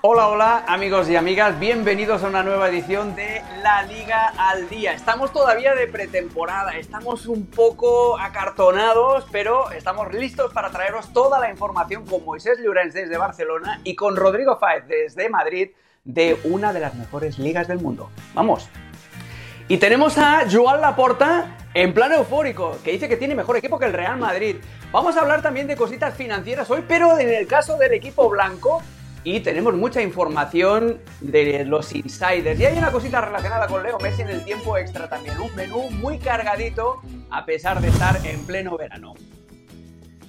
[0.00, 4.92] Hola, hola amigos y amigas, bienvenidos a una nueva edición de La Liga al Día.
[4.92, 11.50] Estamos todavía de pretemporada, estamos un poco acartonados, pero estamos listos para traeros toda la
[11.50, 15.70] información con Moisés Llorens desde Barcelona y con Rodrigo Fáez desde Madrid
[16.04, 18.08] de una de las mejores ligas del mundo.
[18.34, 18.68] Vamos.
[19.66, 23.86] Y tenemos a Joan Laporta en plan eufórico, que dice que tiene mejor equipo que
[23.86, 24.58] el Real Madrid.
[24.92, 28.80] Vamos a hablar también de cositas financieras hoy, pero en el caso del equipo blanco,
[29.24, 32.58] y tenemos mucha información de los insiders.
[32.58, 35.38] Y hay una cosita relacionada con Leo Messi en el tiempo extra también.
[35.40, 37.00] Un menú muy cargadito
[37.30, 39.14] a pesar de estar en pleno verano.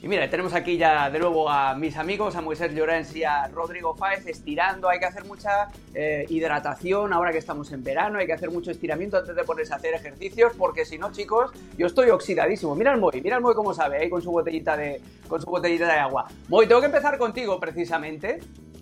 [0.01, 3.49] Y mira, tenemos aquí ya de nuevo a mis amigos, a Moisés Llorens y a
[3.49, 4.87] Rodrigo Fáez estirando.
[4.87, 8.71] Hay que hacer mucha eh, hidratación ahora que estamos en verano, hay que hacer mucho
[8.71, 12.75] estiramiento antes de ponerse a hacer ejercicios, porque si no, chicos, yo estoy oxidadísimo.
[12.75, 15.49] Mira el Moy, mira el Moy cómo sabe, ahí con su botellita de, con su
[15.49, 16.27] botellita de agua.
[16.47, 18.39] Moy, tengo que empezar contigo precisamente.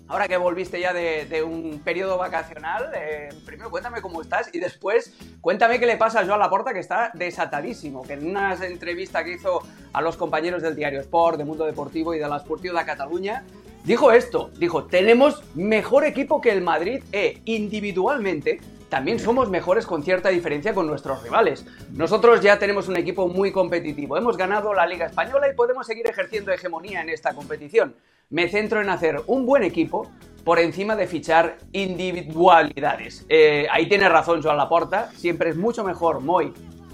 [0.08, 5.14] Ahora que volviste ya de, un periodo vacacional, eh, primero cuéntame cómo estás y después
[5.42, 9.34] cuéntame qué le pasa a Joan Laporta, que está desatadísimo, que en una entrevista que
[9.34, 9.60] hizo
[9.92, 13.44] a los compañeros del diario Sport, de Mundo Deportivo y de la Sportivo de Cataluña,
[13.84, 20.02] dijo esto, dijo, tenemos mejor equipo que el Madrid e individualmente también somos mejores con
[20.02, 21.66] cierta diferencia con nuestros rivales.
[21.92, 26.06] Nosotros ya tenemos un equipo muy competitivo, hemos ganado la Liga Española y podemos seguir
[26.06, 27.94] ejerciendo hegemonía en esta competición
[28.30, 30.10] me centro en hacer un buen equipo
[30.44, 33.24] por encima de fichar individualidades.
[33.28, 36.52] Eh, ahí tiene razón Joan Laporta, siempre es mucho mejor, Moy,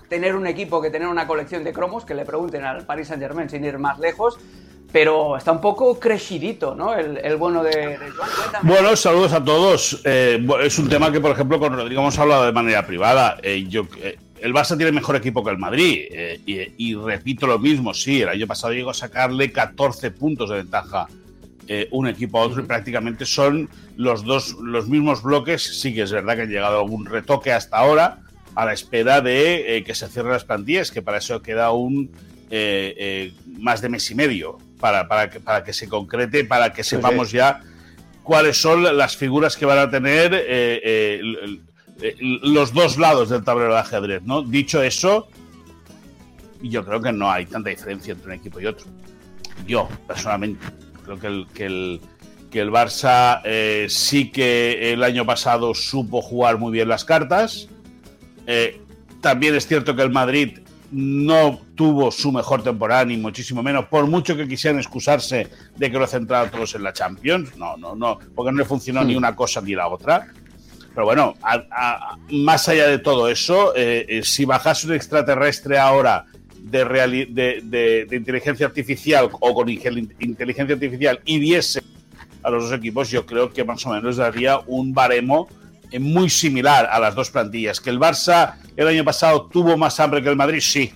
[0.09, 3.22] tener un equipo que tener una colección de cromos, que le pregunten al Paris Saint
[3.22, 4.39] Germain sin ir más lejos,
[4.95, 6.95] pero está un poco creshidito, ¿no?
[6.95, 8.31] El, bueno de, Joan.
[8.62, 10.00] Bueno, saludos a todos.
[10.05, 13.37] Eh, es un tema que, por ejemplo, con Rodrigo hemos hablado de manera privada.
[13.42, 13.89] Eh, yo,
[14.41, 16.05] el Barça tiene mejor equipo que el Madrid.
[16.47, 21.09] y, repito lo mismo, sí, el año pasado llegó a sacarle 14 puntos de ventaja
[21.67, 25.81] eh, un equipo a otro y prácticamente son los dos los mismos bloques.
[25.81, 28.20] Sí que es verdad que ha llegado algún retoque hasta ahora
[28.55, 32.12] a la espera de eh, que se cierren las plantillas, que para eso queda un
[32.49, 36.84] eh, más de mes y medio para, para, que, para que se concrete, para que
[36.84, 37.62] sepamos ya
[38.22, 40.34] cuáles son las figuras que van a tener
[42.21, 44.22] los dos lados del tablero de ajedrez.
[44.25, 44.43] ¿no?
[44.43, 45.28] Dicho eso,
[46.61, 48.84] yo creo que no hay tanta diferencia entre un equipo y otro.
[49.67, 50.67] Yo, personalmente.
[51.03, 52.01] Creo que el, que el,
[52.51, 57.69] que el Barça eh, sí que el año pasado supo jugar muy bien las cartas.
[58.47, 58.83] Eh,
[59.22, 60.59] también es cierto que el Madrid
[60.91, 65.99] no tuvo su mejor temporada, ni muchísimo menos, por mucho que quisieran excusarse de que
[65.99, 67.56] lo centraron todos en la Champions.
[67.56, 69.19] No, no, no, porque no le funcionó ni hmm.
[69.19, 70.27] una cosa ni la otra.
[70.95, 71.34] Pero bueno,
[72.31, 76.25] más allá de todo eso, eh, si bajase un extraterrestre ahora
[76.56, 81.83] de, de, inteligencia artificial o con inteligencia artificial y viese
[82.45, 85.63] a los dos equipos, yo creo que más o menos daría un baremo eh,
[86.00, 87.81] muy similar a las dos plantillas.
[87.81, 90.93] Que el Barça el año pasado tuvo más hambre que el Madrid, sí,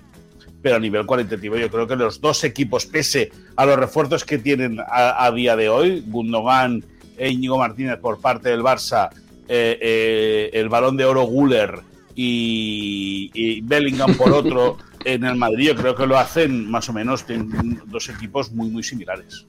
[0.63, 4.39] pero a nivel cualitativo yo creo que los dos equipos, pese a los refuerzos que
[4.39, 6.85] tienen a, día de hoy, Gundogan
[7.17, 9.11] e Íñigo Martínez por parte del Barça,
[9.49, 11.81] eh, eh, el balón de oro Guller
[12.15, 16.93] y, y Bellingham por otro, en el Madrid yo creo que lo hacen más o
[16.93, 19.47] menos, tienen dos equipos muy, muy similares.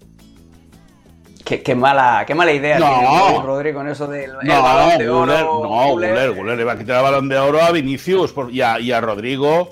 [1.57, 3.41] Qué, mala, qué mala idea no.
[3.41, 5.25] Rodrigo con eso del no, balón de oro.
[5.25, 9.01] no, Guller, Guller le va a quitar el balón de oro a Vinicius y, a,
[9.01, 9.71] Rodrigo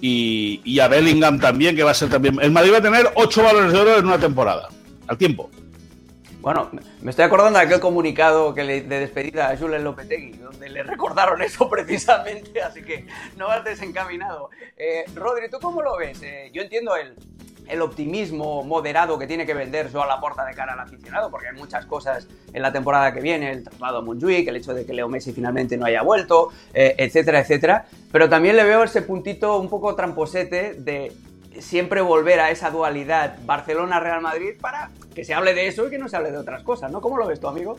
[0.00, 2.38] y, a Bellingham también, que va a ser también.
[2.42, 4.68] El Madrid va a tener ocho balones de oro en una temporada,
[5.06, 5.48] al tiempo.
[6.40, 6.70] Bueno,
[7.02, 10.82] me estoy acordando de aquel comunicado que le, de despedida a Julen Lopetegui, donde le
[10.82, 13.06] recordaron eso precisamente, así que
[13.36, 14.50] no vas desencaminado.
[14.76, 16.20] Eh, Rodri, ¿tú cómo lo ves?
[16.24, 17.14] Eh, yo entiendo el,
[17.72, 21.48] el optimismo moderado que tiene que vender a la puerta de cara al aficionado, porque
[21.48, 24.84] hay muchas cosas en la temporada que viene, el traslado a Montjuic, el hecho de
[24.84, 27.86] que Leo Messi finalmente no haya vuelto, eh, etcétera, etcétera.
[28.10, 31.12] Pero también le veo ese puntito un poco tramposete de
[31.58, 35.98] siempre volver a esa dualidad Barcelona-Real Madrid para que se hable de eso y que
[35.98, 37.00] no se hable de otras cosas, ¿no?
[37.00, 37.76] ¿Cómo lo ves tú, amigo?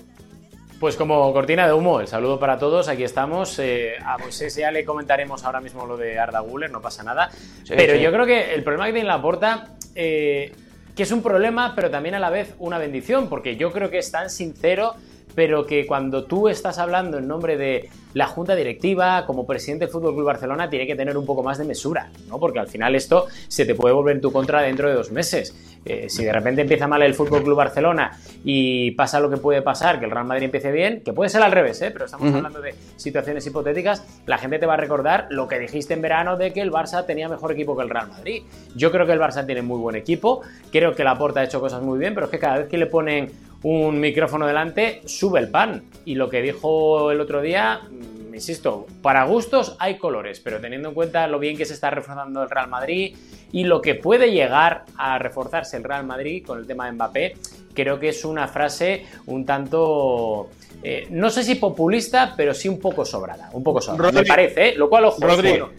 [0.84, 3.58] Pues como cortina de humo, el saludo para todos, aquí estamos.
[3.60, 7.30] Eh, a Moisés ya le comentaremos ahora mismo lo de Arda Guller, no pasa nada.
[7.70, 10.52] pero yo creo que el problema que tiene Laporta, eh,
[10.96, 13.98] que es un problema, pero también a la vez una bendición, porque yo creo que
[13.98, 14.96] es tan sincero
[15.36, 19.92] pero que cuando tú estás hablando en nombre de la junta directiva, como presidente del
[19.92, 22.40] Fútbol Club Barcelona, tiene que tener un poco más de mesura, ¿no?
[22.40, 25.56] Porque al final esto se te puede volver en tu contra dentro de dos meses.
[25.86, 29.62] Eh, si de repente empieza mal el Fútbol Club Barcelona y pasa lo que puede
[29.62, 31.92] pasar, que el Real Madrid empiece bien, que puede ser al revés, ¿eh?
[31.92, 35.94] pero estamos hablando de situaciones hipotéticas, la gente te va a recordar lo que dijiste
[35.94, 38.44] en verano de que el Barça tenía mejor equipo que el Real Madrid.
[38.76, 40.42] Yo creo que el Barça tiene muy buen equipo,
[40.72, 42.78] creo que la Porta ha hecho cosas muy bien, pero es que cada vez que
[42.78, 43.32] le ponen
[43.64, 45.84] un micrófono delante, sube el pan.
[46.06, 50.90] Y lo que dijo el otro día, mm, insisto, para gustos hay colores, pero teniendo
[50.90, 53.16] en cuenta lo bien que se está reforzando el Real Madrid
[53.52, 57.34] y lo que puede llegar a reforzarse el Real Madrid con el tema de Mbappé,
[57.74, 60.50] creo que es una frase un tanto...
[60.86, 63.50] Eh, no sé si populista, pero sí un poco sobrada.
[63.54, 64.76] Un poco sobrada, me parece, ¿eh?
[64.76, 65.22] lo cual ojo.
[65.22, 65.70] Rodrigo,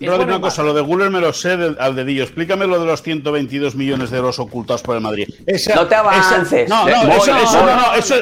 [0.00, 2.24] Rodri, una cosa, lo de Guller me lo sé al dedillo.
[2.24, 5.28] Explícame lo de los 122 millones de euros ocultados por el Madrid.
[5.74, 6.68] no te avances.
[6.68, 8.14] no, no, eso, eso, no, no, eso,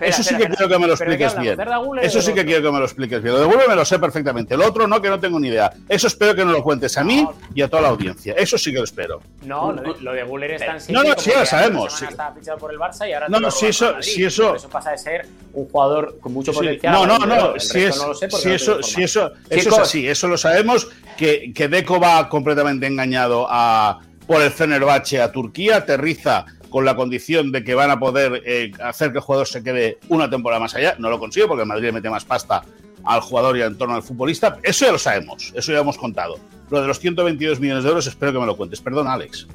[0.00, 1.58] eso sí que quiero que me lo expliques bien.
[2.00, 3.34] Eso sí que quiero que me lo expliques bien.
[3.34, 4.56] Lo de Guller me lo sé perfectamente.
[4.56, 5.72] Lo otro no, que no tengo ni idea.
[5.88, 8.34] Eso espero que no lo cuentes a mí y a toda la audiencia.
[8.34, 9.20] Eso sí que lo espero.
[9.42, 11.02] No, lo de, Guller es tan simple.
[11.02, 11.92] No, no, sí, lo sabemos.
[11.92, 12.06] Sí.
[12.08, 14.54] Está fichado por el Barça y ahora no, no, si eso, si eso.
[14.54, 16.92] Eso pasa de ser un jugador con mucho potencial.
[16.92, 17.58] No, no, no.
[17.58, 20.08] Si eso, si eso, eso es así.
[20.08, 26.46] Eso lo sabemos que, Deco va completamente engañado a, por el Fenerbahce a Turquía, aterriza
[26.70, 29.98] con la condición de que van a poder eh, hacer que el jugador se quede
[30.08, 30.94] una temporada más allá.
[30.98, 32.62] No lo consigue porque el Madrid mete más pasta
[33.04, 34.58] al jugador y en torno al futbolista.
[34.62, 36.38] Eso ya lo sabemos, eso ya hemos contado.
[36.70, 38.80] Lo de los 122 millones de euros espero que me lo cuentes.
[38.80, 39.48] Perdón, Alex.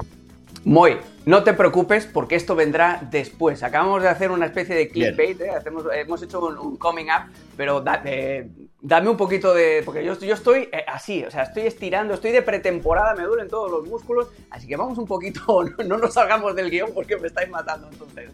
[0.66, 3.64] Moy, no te preocupes porque esto vendrá después.
[3.64, 5.52] Acabamos de hacer una especie de clickbait, ¿eh?
[5.96, 8.50] hemos hecho un, coming up, pero eh,
[8.82, 9.82] dame un poquito de...
[9.84, 13.50] Porque yo, yo estoy eh, así, o sea, estoy estirando, estoy de pretemporada, me duelen
[13.50, 17.28] todos los músculos, así que vamos un poquito, no, nos salgamos del guion porque me
[17.28, 18.30] estáis matando entonces.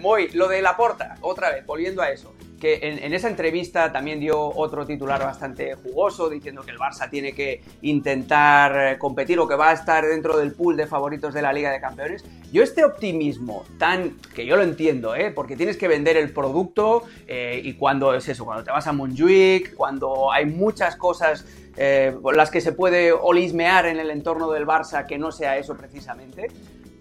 [0.00, 4.20] Moy, lo de la porta, otra vez, volviendo a eso que en, esa entrevista también
[4.20, 9.48] dio otro titular bastante jugoso, diciendo que el Barça tiene que intentar eh, competir o
[9.48, 12.24] que va a estar dentro del pool de favoritos de la Liga de Campeones.
[12.52, 15.32] Yo este optimismo tan, que yo lo entiendo, ¿eh?
[15.32, 18.92] porque tienes que vender el producto eh, y cuando es eso, cuando te vas a
[18.92, 21.44] Montjuic, cuando hay muchas cosas
[21.76, 25.76] eh, las que se puede olismear en el entorno del Barça que no sea eso
[25.76, 26.46] precisamente,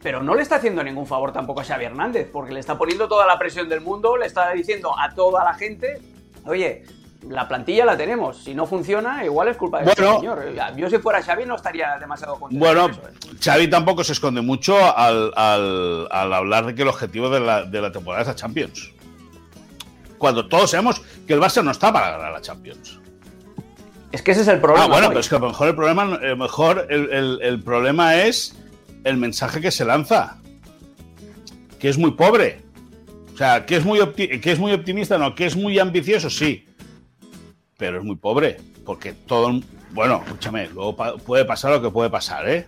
[0.01, 3.07] pero no le está haciendo ningún favor tampoco a Xavi Hernández, porque le está poniendo
[3.07, 6.01] toda la presión del mundo, le está diciendo a toda la gente,
[6.45, 6.83] oye,
[7.29, 10.43] la plantilla la tenemos, si no funciona, igual es culpa de este señor.
[10.75, 12.65] Yo si fuera Xavi no estaría demasiado contento.
[12.65, 13.37] Bueno, ¿eh?
[13.39, 15.31] Xavi tampoco se esconde mucho al,
[16.11, 18.91] hablar de que el objetivo de la, de la temporada es la Champions.
[20.17, 22.99] Cuando todos sabemos que el Barça no está para ganar la Champions.
[24.11, 24.85] Es que ese es el problema.
[24.85, 26.05] Ah, bueno, pero es que a lo mejor el problema,
[26.35, 28.55] mejor el problema es
[29.03, 30.39] el mensaje que se lanza,
[31.79, 32.61] que es muy pobre.
[33.33, 36.65] O sea, que es muy, que es muy optimista, no, que es muy ambicioso, sí,
[37.77, 39.59] pero es muy pobre, porque todo,
[39.91, 42.67] bueno, escúchame, luego puede pasar lo que puede pasar, ¿eh?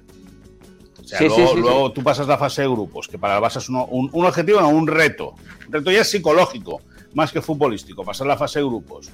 [1.00, 4.10] O sea, luego, tú pasas la fase de grupos, que para el Barça es un,
[4.26, 5.36] objetivo, no, un reto.
[5.68, 6.82] Un reto ya es psicológico,
[7.14, 9.12] más que futbolístico, pasar la fase de grupos.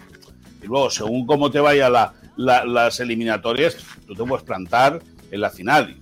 [0.61, 1.91] Y luego, según cómo te vayan
[2.37, 3.75] las eliminatorias,
[4.05, 5.01] tú te puedes plantar
[5.31, 5.97] en la final.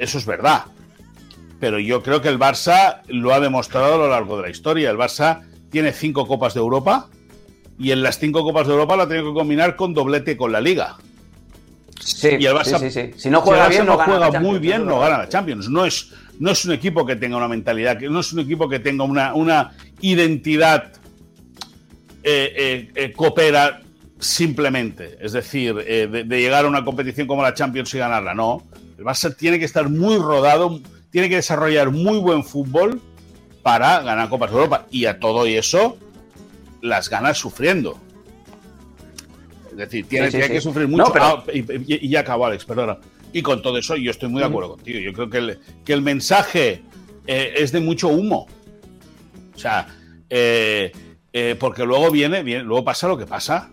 [0.00, 0.64] Eso es verdad.
[1.60, 4.90] Pero yo creo que el Barça lo ha demostrado a lo largo de la historia.
[4.90, 7.08] El Barça tiene cinco Copas de Europa
[7.78, 10.60] y en las cinco Copas de Europa la tiene que combinar con doblete con la
[10.60, 10.96] Liga.
[12.00, 15.00] Sí, y el Barça, sí, sí, Si no juega, bien, no, juega muy bien, no
[15.00, 15.68] gana la Champions.
[15.68, 18.78] No es, no es un equipo que tenga una mentalidad, no es un equipo que
[18.78, 20.92] tenga una, una identidad
[22.22, 23.82] eh, eh, eh, coopera
[24.18, 25.18] simplemente.
[25.20, 28.32] Es decir, de, de, llegar a una competición como la Champions y ganarla.
[28.32, 28.66] No.
[29.00, 30.78] El Barça tiene que estar muy rodado,
[31.10, 33.00] tiene que desarrollar muy buen fútbol
[33.62, 34.86] para ganar Copas de Europa.
[34.90, 35.96] Y a todo eso
[36.82, 37.98] las ganas sufriendo.
[39.70, 41.14] Es decir, tiene, que sufrir mucho.
[41.18, 42.98] Ah, y, ya acabó, Alex, perdona.
[43.32, 44.98] Y con todo eso yo estoy muy de acuerdo contigo.
[44.98, 46.82] Yo creo que el, que el mensaje
[47.26, 48.48] eh, es de mucho humo.
[49.54, 49.86] O sea,
[50.28, 50.92] eh,
[51.32, 53.70] eh, porque luego viene, viene, luego pasa lo que pasa.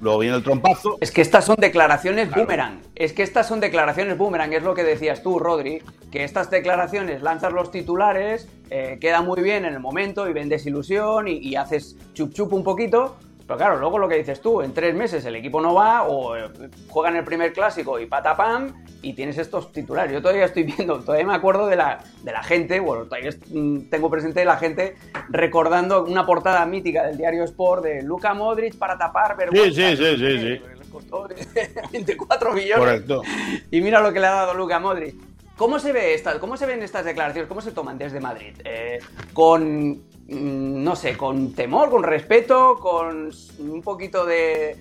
[0.00, 0.98] Luego viene el trompazo.
[1.00, 2.80] Es que estas son declaraciones boomerang.
[2.94, 4.52] Es que estas son declaraciones boomerang.
[4.52, 5.82] Es lo que decías tú, Rodri.
[6.10, 10.66] Que estas declaraciones lanzas los titulares, eh, queda muy bien en el momento y vendes
[10.66, 13.16] ilusión y, haces chup chup un poquito.
[13.46, 16.36] Pero claro, luego lo que dices tú, en tres meses el equipo no va o
[16.36, 16.48] eh,
[16.88, 20.12] juegan el primer clásico y patapam y tienes estos titulares.
[20.12, 23.88] Yo todavía estoy viendo, todavía me acuerdo de la, de la gente, bueno, todavía mm,
[23.88, 24.96] tengo presente la gente
[25.28, 29.90] recordando una portada mítica del diario Sport de Luca Modric para tapar vergüenza.
[29.90, 30.60] Sí, sí, sí, sí.
[31.92, 32.78] 24 millones.
[32.78, 33.22] Correcto.
[33.70, 35.14] Y mira lo que le ha dado Luca Modric.
[35.56, 37.48] ¿Cómo se, ve esta, ¿Cómo se ven estas declaraciones?
[37.48, 38.54] ¿Cómo se toman desde Madrid?
[38.62, 38.98] Eh,
[39.32, 44.76] con, no sé, con temor, con respeto, con un poquito de,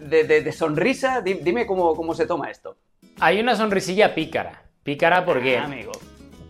[0.00, 1.20] de, sonrisa.
[1.20, 2.76] Dime cómo, cómo se toma esto.
[3.20, 4.62] Hay una sonrisilla pícara.
[4.82, 5.58] Pícara porque...
[5.58, 5.92] Ah, amigo.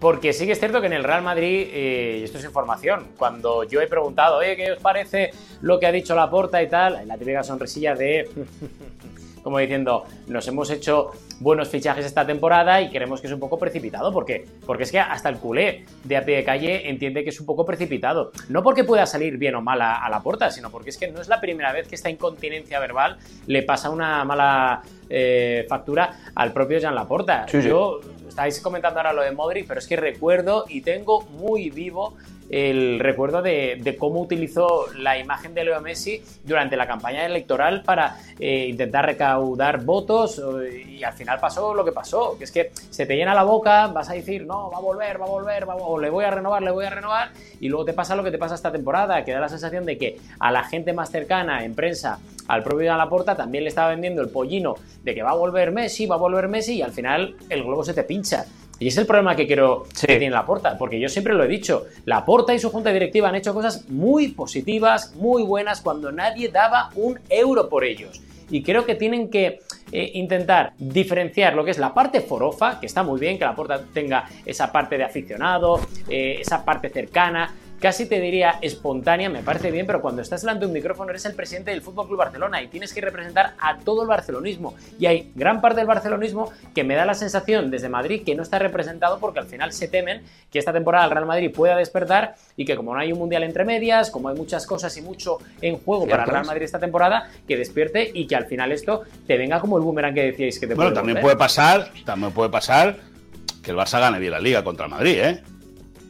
[0.01, 3.13] Porque sí que es cierto que en el Real Madrid, eh, y esto es información,
[3.17, 5.31] cuando yo he preguntado, ¿qué os parece
[5.63, 7.09] lo que ha dicho Laporta y tal?
[7.09, 8.29] La típica sonrisilla de,
[9.47, 13.61] como diciendo, nos hemos hecho buenos fichajes esta temporada y creemos que es un poco
[13.61, 14.13] precipitado.
[14.13, 14.45] ¿Por qué?
[14.67, 17.47] Porque es que hasta el culé de a pie de calle entiende que es un
[17.47, 18.33] poco precipitado.
[18.49, 21.21] No porque pueda salir bien o mal a, la puerta, sino porque es que no
[21.21, 26.53] es la primera vez que esta incontinencia verbal le pasa una mala eh, factura al
[26.53, 27.47] propio Jean Laporta.
[27.47, 32.17] Yo estáis comentando ahora lo de Modric, pero es que recuerdo y tengo muy vivo
[32.51, 38.19] el recuerdo de, cómo utilizó la imagen de Leo Messi durante la campaña electoral para
[38.39, 40.41] eh, intentar recaudar votos
[40.87, 43.89] y al final pasó lo que pasó, que es que se te llena la boca,
[43.89, 46.31] vas a decir, no, va a volver, va a volver, va o le voy a
[46.31, 49.25] renovar, le voy a renovar, y luego te pasa lo que te pasa esta temporada,
[49.25, 52.97] que da la sensación de que a la gente más cercana en prensa, al propio
[52.97, 56.15] la Porta también le estaba vendiendo el pollino de que va a volver Messi, va
[56.15, 58.47] a volver Messi, y al final el globo se te pincha.
[58.79, 61.87] Y es el problema que creo que tiene Laporta, porque yo siempre lo he dicho,
[62.05, 66.91] Laporta y su junta directiva han hecho cosas muy positivas, muy buenas, cuando nadie daba
[66.95, 68.21] un euro por ellos.
[68.51, 69.61] Y creo que tienen que
[69.93, 73.83] eh, intentar diferenciar lo que es la parte forofa, que está muy bien que Laporta
[73.93, 79.71] tenga esa parte de aficionado, eh, esa parte cercana, casi te diría espontánea, me parece
[79.71, 82.63] bien, pero cuando estás delante de un micrófono eres el presidente del Fútbol Club Barcelona
[82.63, 84.75] y tienes que representar a todo el barcelonismo.
[84.99, 88.43] Y hay gran parte del barcelonismo que me da la sensación desde Madrid que no
[88.43, 92.35] está representado porque al final se temen que esta temporada el Real Madrid pueda despertar
[92.57, 95.39] y que como no hay un mundial entre medias, como hay muchas cosas y mucho
[95.61, 99.03] en juego para el Real Madrid esta temporada, que despierte y que al final esto
[99.27, 102.51] te venga como el boomerang que decíais que te Bueno, también puede pasar, también puede
[102.51, 102.97] pasar
[103.63, 105.43] que el Barça gane bien la liga contra el Madrid, ¿eh?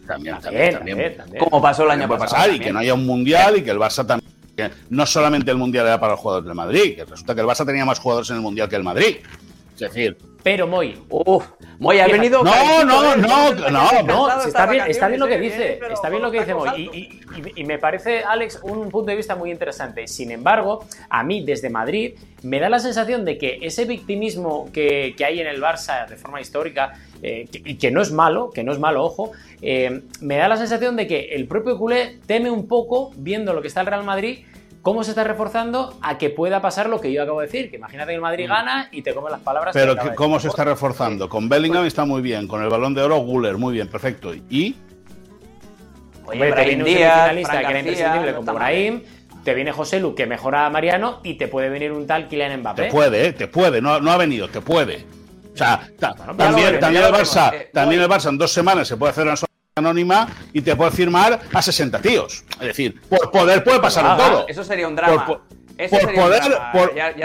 [0.07, 2.53] También, también, también, Como pasó el año pasado.
[2.53, 4.73] y que no haya un mundial y que el Barça también.
[4.89, 7.67] no solamente el mundial era para los jugadores del Madrid, que resulta que el Barça
[7.67, 9.17] tenía más jugadores en el mundial que el Madrid.
[9.77, 10.17] Es decir.
[10.43, 10.97] Pero Moy.
[11.11, 11.45] Uf,
[11.79, 12.43] Moy ha venido.
[12.43, 14.43] No, no, no, no, no.
[14.43, 15.81] Está bien, está bien lo que dice.
[15.93, 17.21] Está bien lo que dice Moy.
[17.55, 20.07] Y, me parece, Alex, un punto de vista muy interesante.
[20.07, 25.15] Sin embargo, a mí, desde Madrid, me da la sensación de que ese victimismo que,
[25.17, 26.93] que hay en el Barça de forma histórica
[27.23, 30.57] eh, y que no es malo, que no es malo, ojo, eh, me da la
[30.57, 34.05] sensación de que el propio culé teme un poco, viendo lo que está el Real
[34.05, 34.45] Madrid,
[34.87, 37.77] cómo se está reforzando a que pueda pasar lo que yo acabo de decir, que
[37.77, 38.49] imagínate que el Madrid mm.
[38.49, 39.75] gana y te come las palabras.
[39.75, 41.29] Pero ¿cómo se está reforzando?
[41.29, 44.33] Con Bellingham está muy bien, con el balón de oro Guller, muy bien, perfecto.
[44.33, 44.77] ¿Y?
[46.27, 49.03] Oye, te viene un semifinalista que era imprescindible como Brahim,
[49.43, 52.61] te viene José Lu que mejora a Mariano y te puede venir un tal Kylian
[52.61, 52.85] Mbappé.
[52.85, 55.05] Te puede, te puede, no, no ha venido, te puede.
[55.53, 59.11] O sea, también, también, el Barça, eh, también el Barça en dos semanas se puede
[59.11, 59.37] hacer una
[59.79, 62.45] anónima y te puede firmar a 60 tíos.
[62.53, 64.49] Es decir, por poder puede pasar ah, todo.
[64.49, 65.27] Eso sería un drama.
[65.27, 65.43] Por,
[66.15, 66.43] poder,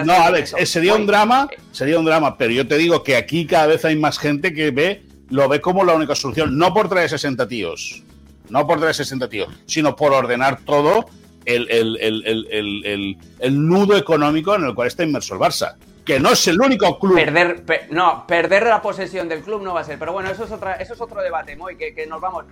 [0.03, 3.67] no, Alex, sería un drama, sería un drama, pero yo te digo que aquí cada
[3.67, 7.09] vez hay más gente que ve, lo ve como la única solución, no por traer
[7.09, 8.03] 60 tíos,
[8.49, 11.05] no por traer 60 tíos, sino por ordenar todo
[11.45, 11.69] el,
[13.39, 16.99] el nudo económico en el cual está inmerso el Barça que no es el único
[16.99, 17.15] club.
[17.15, 19.99] Perder, no, perder la posesión del club no va a ser.
[19.99, 22.45] Pero bueno, eso es, otra, eso es otro debate, Moy, que, nos vamos.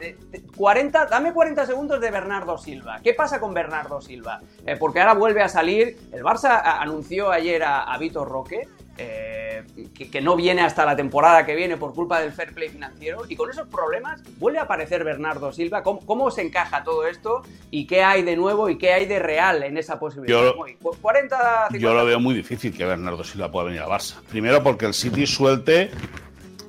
[0.56, 3.00] 40, dame 40 segundos de Bernardo Silva.
[3.04, 4.42] ¿Qué pasa con Bernardo Silva?
[4.66, 5.98] Eh, porque ahora vuelve a salir.
[6.12, 8.68] El Barça anunció ayer a, a Vitor Roque
[9.00, 9.64] eh,
[10.12, 13.24] que, no viene hasta la temporada que viene por culpa del fair play financiero.
[13.28, 15.84] Y con esos problemas vuelve a aparecer Bernardo Silva.
[15.84, 17.44] ¿Cómo, se encaja todo esto?
[17.72, 20.42] ¿Y qué hay de nuevo y qué hay de real en esa posibilidad?
[20.42, 20.56] Yo,
[21.02, 24.16] 40, yo lo veo muy difícil que Bernardo Silva pueda venir a Barça.
[24.30, 25.92] Primero porque el City suelte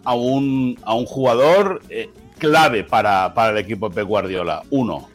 [0.05, 4.63] a un, a un jugador eh, clave para, para el equipo de Pep Guardiola.
[4.71, 5.09] Uno.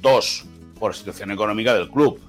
[0.00, 0.44] Dos,
[0.78, 2.20] por situación económica del club.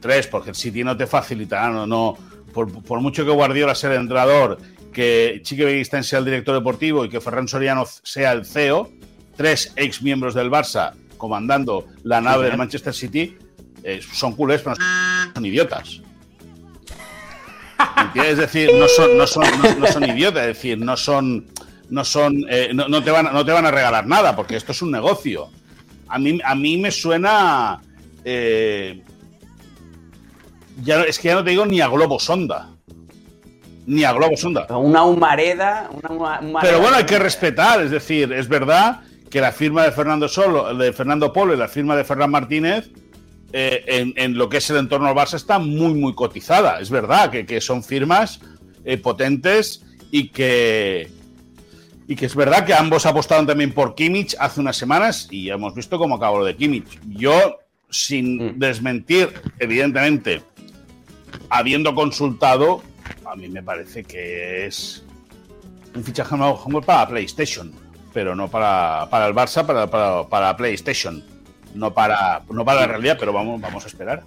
[0.00, 2.16] Tres, porque el City no te facilitará, no, no,
[2.54, 4.58] por, mucho que Guardiola sea el entrenador,
[4.92, 8.90] que Chique Beguistán sea el director deportivo y que Ferran Soriano sea el CEO,
[9.36, 13.36] tres ex miembros del Barça comandando la nave del Manchester City,
[13.82, 16.00] eh, son culés, pero no son idiotas.
[18.14, 19.44] Es decir, no son, no son,
[19.80, 21.46] no, son idiotas, es decir, no son,
[21.90, 24.82] no son, eh, no, te van, no te van a regalar nada, porque esto es
[24.82, 25.50] un negocio.
[26.08, 27.80] A mí, a mí me suena
[28.24, 29.02] eh,
[30.82, 32.70] ya, es que ya no te digo ni a globo sonda.
[33.86, 34.66] Ni a globo sonda.
[34.76, 35.90] Una humareda.
[36.08, 37.82] Una, Pero bueno, hay que respetar.
[37.82, 41.68] Es decir, es verdad que la firma de Fernando Solo, de Fernando Polo y la
[41.68, 42.88] firma de Fernán Martínez
[43.56, 46.80] eh, en, lo que es el entorno del Barça está muy, muy cotizada.
[46.80, 48.40] Es verdad que, son firmas
[48.84, 51.08] eh, potentes y que,
[52.08, 55.72] y que es verdad que ambos apostaron también por Kimmich hace unas semanas y hemos
[55.72, 56.98] visto cómo acabó lo de Kimmich.
[57.06, 58.58] Yo, sin mm.
[58.58, 60.42] desmentir, evidentemente,
[61.54, 62.82] habiendo consultado,
[63.24, 65.04] a mí me parece que es
[65.94, 66.36] un fichaje
[66.84, 67.72] para PlayStation,
[68.12, 71.22] pero no para, para el Barça, para, para, PlayStation,
[71.74, 74.24] no para, no para la realidad, pero vamos, vamos a esperar.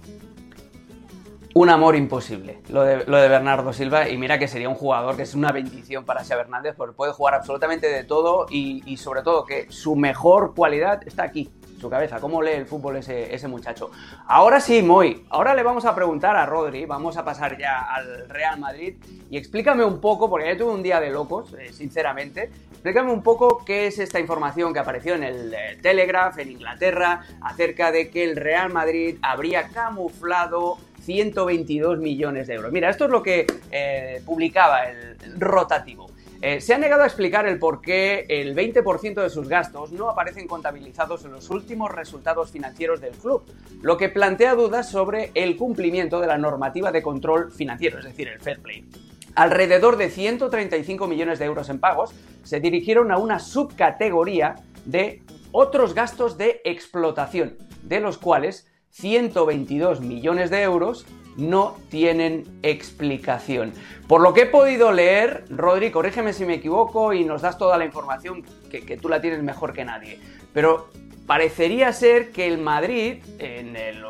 [1.52, 4.08] un amor imposible, lo de, lo de, Bernardo Silva.
[4.08, 7.12] Y mira que sería un jugador que es una bendición para Xavi Hernández, porque puede
[7.12, 12.20] jugar absolutamente de todo y, sobre todo que su mejor cualidad está aquí, su cabeza,
[12.20, 13.90] cómo lee el fútbol ese, ese, muchacho.
[14.26, 18.28] Ahora sí, Moy, ahora le vamos a preguntar a Rodri, vamos a pasar ya al
[18.28, 18.96] Real Madrid
[19.30, 23.22] y explícame un poco, porque ya tuve un día de locos, eh, sinceramente, explícame un
[23.22, 28.10] poco qué es esta información que apareció en el eh, Telegraph en Inglaterra acerca de
[28.10, 32.72] que el Real Madrid habría camuflado 122 millones de euros.
[32.72, 36.07] Mira, esto es lo que eh, publicaba el rotativo.
[36.40, 40.08] Eh, se ha negado a explicar el por qué el 20% de sus gastos no
[40.08, 43.42] aparecen contabilizados en los últimos resultados financieros del club,
[43.82, 48.28] lo que plantea dudas sobre el cumplimiento de la normativa de control financiero, es decir,
[48.28, 48.88] el fair play.
[49.34, 52.14] Alrededor de 135 millones de euros en pagos
[52.44, 60.50] se dirigieron a una subcategoría de otros gastos de explotación, de los cuales 122 millones
[60.50, 61.04] de euros
[61.38, 63.72] no tienen explicación.
[64.06, 67.78] Por lo que he podido leer, Rodri, corrígeme si me equivoco y nos das toda
[67.78, 70.18] la información que, tú la tienes mejor que nadie,
[70.52, 70.88] pero
[71.26, 74.02] parecería ser que el Madrid en el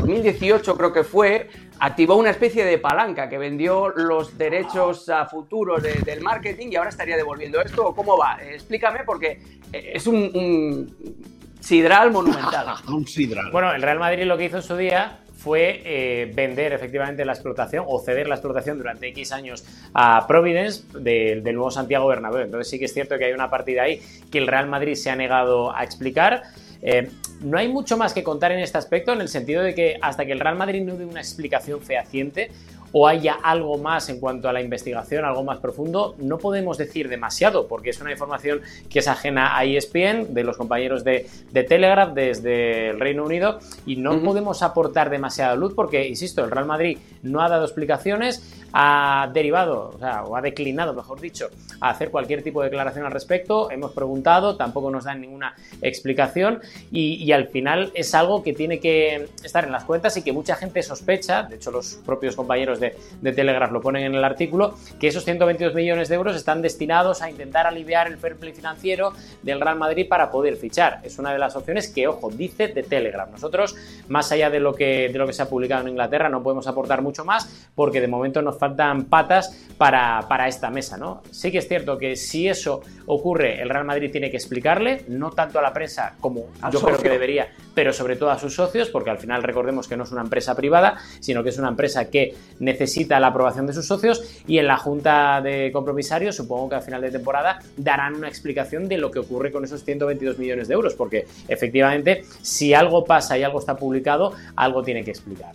[0.00, 5.76] 2018 creo que fue, activó una especie de palanca que vendió los derechos a futuro
[5.78, 7.94] del marketing y ahora estaría devolviendo esto.
[7.94, 8.38] ¿Cómo va?
[8.42, 11.20] Explícame porque es un
[11.60, 12.76] sidral monumental.
[12.88, 13.50] un sidral.
[13.50, 17.32] Bueno, el Real Madrid lo que hizo en su día fue eh, vender efectivamente la
[17.32, 22.42] explotación o ceder la explotación durante X años a Providence del nuevo Santiago Bernabéu.
[22.42, 25.10] Entonces sí que es cierto que hay una partida ahí que el Real Madrid se
[25.10, 26.44] ha negado a explicar.
[26.80, 29.98] Eh, no hay mucho más que contar en este aspecto, en el sentido de que
[30.00, 32.50] hasta que el Real Madrid no dé una explicación fehaciente,
[32.92, 37.08] o haya algo más en cuanto a la investigación, algo más profundo, no podemos decir
[37.08, 42.12] demasiado, porque es una información que es ajena a ESPN, de los compañeros de, Telegraph
[42.12, 46.98] desde el Reino Unido, y no podemos aportar demasiada luz porque, insisto, el Real Madrid
[47.22, 51.48] no ha dado explicaciones, ha derivado, o, sea, o ha declinado, mejor dicho,
[51.80, 56.60] a hacer cualquier tipo de declaración al respecto, hemos preguntado, tampoco nos dan ninguna explicación,
[56.90, 60.54] y, al final es algo que tiene que estar en las cuentas y que mucha
[60.54, 65.08] gente sospecha, de hecho los propios compañeros de, Telegraph lo ponen en el artículo, que
[65.08, 69.60] esos 122 millones de euros están destinados a intentar aliviar el fair play financiero del
[69.60, 71.00] Real Madrid para poder fichar.
[71.02, 73.30] Es una de las opciones que, ojo, dice de Telegraph.
[73.30, 73.74] Nosotros,
[74.08, 76.66] más allá de lo que, de lo que se ha publicado en Inglaterra, no podemos
[76.66, 81.22] aportar mucho más porque de momento nos faltan patas para, para esta mesa, ¿no?
[81.30, 85.30] Sí que es cierto que si eso ocurre, el Real Madrid tiene que explicarle, no
[85.30, 88.88] tanto a la prensa como yo creo que debería, pero sobre todo a sus socios,
[88.90, 92.10] porque al final recordemos que no es una empresa privada, sino que es una empresa
[92.10, 92.71] que necesita
[93.20, 97.00] la aprobación de sus socios y en la junta de compromisarios supongo que al final
[97.00, 100.94] de temporada darán una explicación de lo que ocurre con esos 122 millones de euros,
[100.94, 105.52] porque efectivamente si algo pasa y algo está publicado, algo tiene que explicar.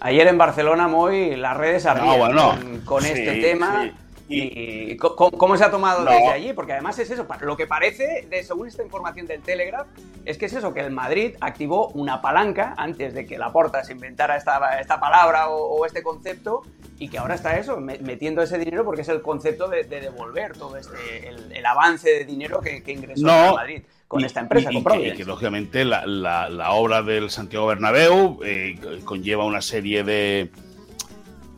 [0.00, 3.90] Ayer en Barcelona, muy las redes ardían con, este tema.
[4.28, 6.52] ¿Y cómo, se ha tomado desde allí?
[6.54, 9.86] Porque además es eso, lo que parece, de, según esta información del Telegraph,
[10.24, 13.84] es que es eso, que el Madrid activó una palanca antes de que la Porta
[13.84, 16.62] se inventara esta, esta palabra o, este concepto
[16.98, 20.76] y que ahora está eso, metiendo ese dinero porque es el concepto de, devolver todo
[20.76, 25.12] este, el, avance de dinero que, ingresó el Madrid con esta empresa, y, con y
[25.12, 30.50] que, lógicamente la, la, obra del Santiago Bernabéu eh, conlleva una serie de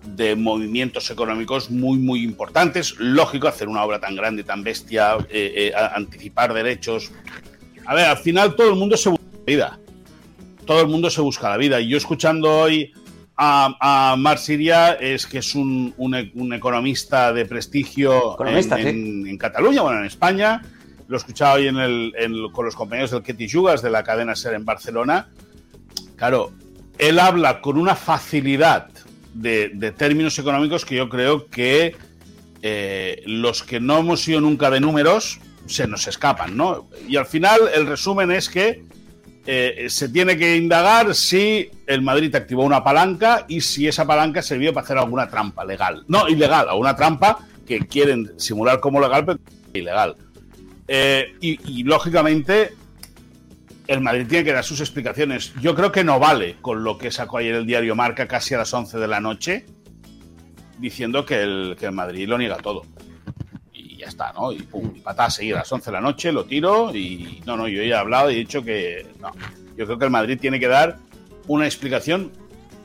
[0.07, 2.95] de movimientos económicos muy, muy importantes.
[2.99, 7.11] Lógico hacer una obra tan grande, tan bestia, eh, eh, anticipar derechos.
[7.85, 9.79] A ver, al final todo el mundo se busca la vida.
[10.65, 11.81] Todo el mundo se busca la vida.
[11.81, 12.93] Y yo escuchando hoy
[13.37, 18.37] a, a Mar Siria, es que es un, un, economista de prestigio
[18.77, 20.63] en, Cataluña, bueno, en España.
[21.09, 24.35] Lo he escuchado hoy en el, con los compañeros del Ketty Yugas de la cadena
[24.35, 25.29] SER en Barcelona.
[26.17, 26.53] Claro,
[26.99, 28.89] él habla con una facilidad
[29.41, 31.97] de, términos económicos que yo creo que
[32.63, 36.89] eh, los que no hemos sido nunca de números se nos escapan, ¿no?
[37.09, 38.85] Y al final el resumen es que
[39.47, 44.43] eh, se tiene que indagar si el Madrid activó una palanca y si esa palanca
[44.43, 46.05] sirvió para hacer alguna trampa legal.
[46.09, 49.39] No, ilegal, alguna trampa que quieren simular como legal, pero
[49.73, 50.17] ilegal.
[50.89, 52.73] Eh, y, y, lógicamente
[53.87, 55.53] el Madrid tiene que dar sus explicaciones.
[55.61, 58.59] Yo creo que no vale con lo que sacó ayer el diario Marca casi a
[58.59, 59.67] las 11 de la noche,
[60.79, 62.83] diciendo que el, que el Madrid lo niega todo.
[63.73, 64.53] Y ya está, ¿no?
[64.53, 67.57] Y pum, y a seguir a las 11 de la noche, lo tiro y no,
[67.57, 69.31] no, yo ya he hablado y he dicho que no.
[69.77, 70.97] Yo creo que el Madrid tiene que dar
[71.47, 72.33] una explicación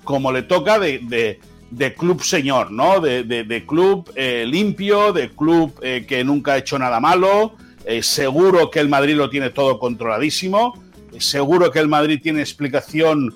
[0.04, 3.00] como le toca de, de, club señor, ¿no?
[3.00, 7.56] De, club eh, limpio, de club eh, que nunca ha hecho nada malo.
[7.86, 10.76] Eh, seguro que el Madrid lo tiene todo controladísimo
[11.19, 13.36] seguro que el Madrid tiene explicación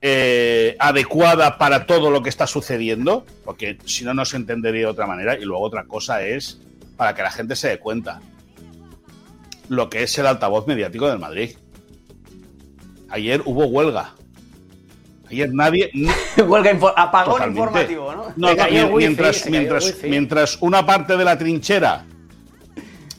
[0.00, 4.86] eh, adecuada para todo lo que está sucediendo, porque si no, no se entendería de
[4.86, 5.38] otra manera.
[5.38, 6.60] Y luego otra cosa es
[6.96, 8.20] para que la gente se dé cuenta
[9.68, 11.56] lo que es el altavoz mediático del Madrid.
[13.10, 14.14] Ayer hubo huelga.
[15.30, 15.90] Ayer nadie.
[16.46, 18.32] huelga apagón informativo, ¿no?
[18.36, 22.04] no, mientras, mientras, mientras una parte de la trinchera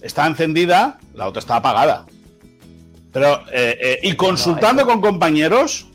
[0.02, 2.06] está encendida, la otra está apagada.
[3.14, 5.88] Pero, eh, eh, y consultando con compañeros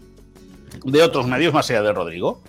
[0.84, 2.42] de otros medios más allá de Rodrigo.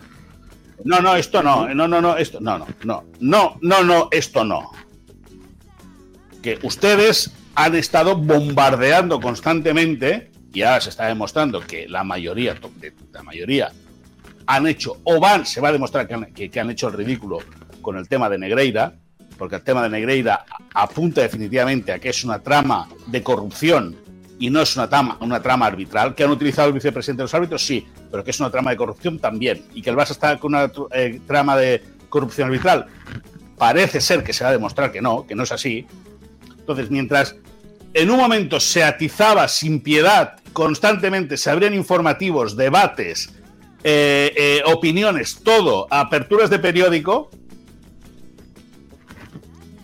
[0.85, 4.45] No, no, esto no, no, no, no, esto, no, no, no, no, no, no, esto
[4.45, 4.71] no.
[6.41, 12.55] Que ustedes han estado bombardeando constantemente y ahora se está demostrando que la mayoría,
[13.11, 13.71] la mayoría,
[14.45, 17.39] han hecho o van, se va a demostrar que que han hecho el ridículo
[17.81, 18.93] con el tema de Negreira,
[19.37, 24.08] porque el tema de Negreira apunta definitivamente a que es una trama de corrupción
[24.39, 26.15] y no es una trama, una trama arbitral.
[26.15, 27.65] ¿Que han utilizado el vicepresidente de los árbitros?
[27.65, 29.63] Sí, pero que es una trama de corrupción también.
[29.73, 32.87] Y que el Barça está con una eh, trama de corrupción arbitral.
[33.57, 35.85] Parece ser que se va a demostrar que no, que no es así.
[36.57, 37.35] Entonces, mientras
[37.93, 43.33] en un momento se atizaba sin piedad, constantemente se abrían informativos, debates,
[43.83, 47.29] eh, eh, opiniones, todo, aperturas de periódico,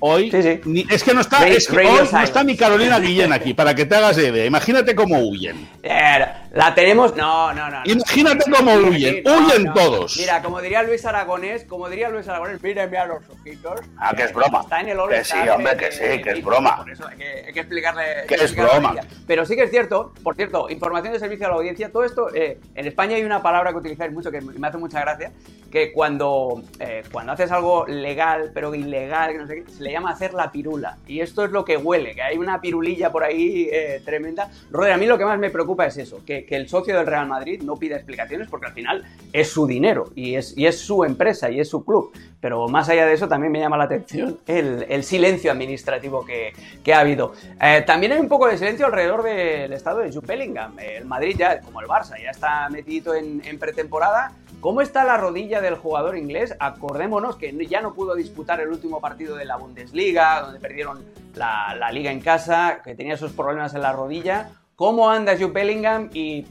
[0.08, 4.15] Hoy es que no está, no está ni Carolina Guillén aquí, para que te hagas
[4.20, 4.46] idea.
[4.46, 5.68] Imagínate cómo huyen.
[5.82, 7.82] Eh, la tenemos, no, no, no.
[7.84, 10.15] Imagínate cómo huyen, huyen todos.
[10.18, 13.82] Mira, como diría Luis Aragonés, como diría Luis Aragonés, míreme a los ojitos.
[13.98, 14.62] Ah, que es broma.
[14.62, 16.78] Está en el Que sí, hombre, que sí, que es broma.
[16.78, 18.04] Por eso hay que, explicarle.
[18.26, 18.96] Que es broma.
[19.28, 22.34] Pero sí que es cierto, por cierto, información de servicio a la audiencia, todo esto,
[22.34, 25.34] eh, en España hay una palabra que utilizáis mucho que me hace mucha gracia,
[25.76, 29.91] que cuando, eh, cuando haces algo legal, pero ilegal, que no sé qué, se le
[29.91, 31.00] llama hacer la pirula.
[31.06, 34.50] Y esto es lo que huele, que hay una pirulilla por ahí eh, tremenda.
[34.72, 37.28] Roder, a mí lo que más me preocupa es eso, que, el socio del Real
[37.28, 39.04] Madrid no pida explicaciones porque al final
[39.34, 42.12] es su dinero y es, y es su empresa y es su club.
[42.40, 47.00] Pero más allá de eso también me llama la atención el, silencio administrativo que, ha
[47.00, 47.34] habido.
[47.62, 50.26] Eh, también hay un poco de silencio alrededor del estado de Jude.
[50.36, 54.32] El Madrid ya, como el Barça, ya está metido en pretemporada
[54.66, 56.56] ¿Cómo está la rodilla del jugador inglés?
[56.60, 61.06] Acordémonos que ya no pudo disputar el último partido de la Bundesliga, donde perdieron
[61.36, 64.50] la, liga en casa, que tenía esos problemas en la rodilla.
[64.76, 66.10] ¿Cómo anda Jude Bellingham?
[66.14, 66.46] Y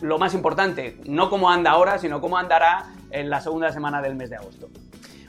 [0.00, 4.14] lo más importante, no cómo anda ahora, sino cómo andará en la segunda semana del
[4.14, 4.70] mes de agosto.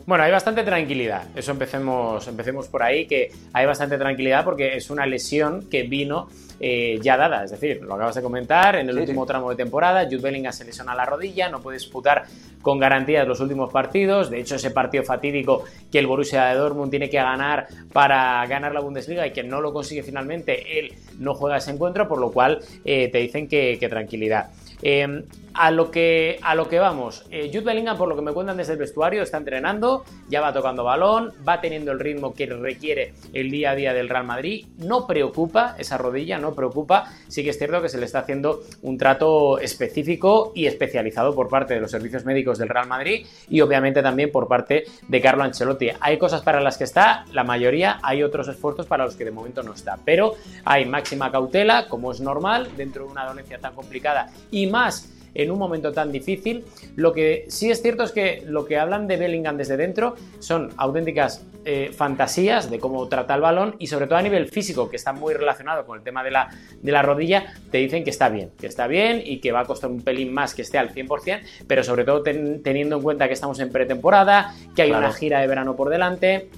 [0.07, 1.23] Bueno, hay bastante tranquilidad.
[1.35, 6.29] Eso empecemos, empecemos por ahí, que hay bastante tranquilidad porque es una lesión que vino
[6.61, 7.43] eh, ya dada.
[7.43, 10.63] Es decir, lo acabas de comentar, en el último tramo de temporada, Jude Bellingham se
[10.63, 12.23] lesiona la rodilla, no puede disputar
[12.61, 14.29] con garantías los últimos partidos.
[14.29, 18.73] De hecho, ese partido fatídico que el Borussia de Dortmund tiene que ganar para ganar
[18.73, 22.31] la Bundesliga y que no lo consigue finalmente, él no juega ese encuentro, por lo
[22.31, 24.51] cual eh, te dicen que tranquilidad.
[24.81, 25.23] Em,
[25.57, 28.57] a, lo que, a lo que vamos, eh, Jude Bellingham, por lo que me cuentan
[28.57, 33.13] desde el vestuario, está entrenando, ya va tocando balón, va teniendo el ritmo que requiere
[33.33, 34.67] el día a día del Real Madrid.
[34.77, 37.11] No preocupa esa rodilla, no preocupa.
[37.27, 41.49] Sí que es cierto que se le está haciendo un trato específico y especializado por
[41.49, 45.43] parte de los servicios médicos del Real Madrid y obviamente también por parte de Carlo
[45.43, 45.89] Ancelotti.
[45.99, 49.31] Hay cosas para las que está, la mayoría, hay otros esfuerzos para los que de
[49.31, 53.73] momento no está, pero hay máxima cautela, como es normal, dentro de una dolencia tan
[53.73, 56.65] complicada y más en un momento tan difícil.
[56.95, 60.71] Lo que sí es cierto es que lo que hablan de Bellingham desde dentro son
[60.77, 64.95] auténticas eh, fantasías de cómo trata el balón y sobre todo a nivel físico, que
[64.95, 66.49] está muy relacionado con el tema de la,
[66.81, 69.65] de la rodilla, te dicen que está bien, que está bien y que va a
[69.65, 73.33] costar un pelín más que esté al 100%, pero sobre todo teniendo en cuenta que
[73.33, 76.49] estamos en pretemporada, que hay una gira de verano por delante,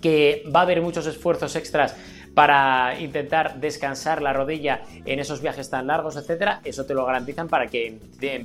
[0.00, 1.94] que va a haber muchos esfuerzos extras
[2.34, 7.48] para intentar descansar la rodilla en esos viajes tan largos, etcétera, eso te lo garantizan
[7.48, 7.98] para que,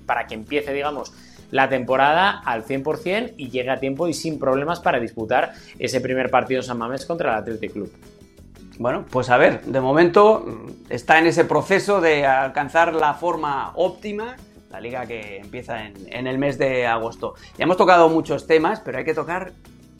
[0.05, 1.13] para que empiece, digamos,
[1.51, 6.29] la temporada al 100% y llegue a tiempo y sin problemas para disputar ese primer
[6.29, 7.91] partido en San Mamés contra el Athletic Club.
[8.77, 14.35] Bueno, pues a ver, de momento está en ese proceso de alcanzar la forma óptima,
[14.69, 17.35] la liga que empieza en, en el mes de agosto.
[17.57, 19.53] Ya hemos tocado muchos temas, pero hay que tocar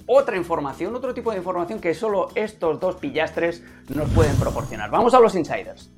[0.08, 4.90] otra información, otro tipo de información que solo estos dos pillastres nos pueden proporcionar.
[4.90, 5.92] Vamos a los insiders.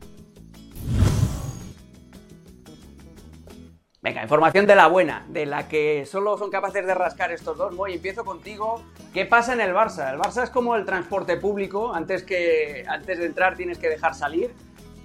[4.01, 7.75] Venga, información de la buena, de la que solo son capaces de rascar estos dos.
[7.75, 8.81] Voy, empiezo contigo.
[9.13, 10.13] ¿Qué pasa en el Barça?
[10.13, 11.93] El Barça es como el transporte público.
[11.93, 14.53] Antes, que, antes de entrar tienes que dejar salir,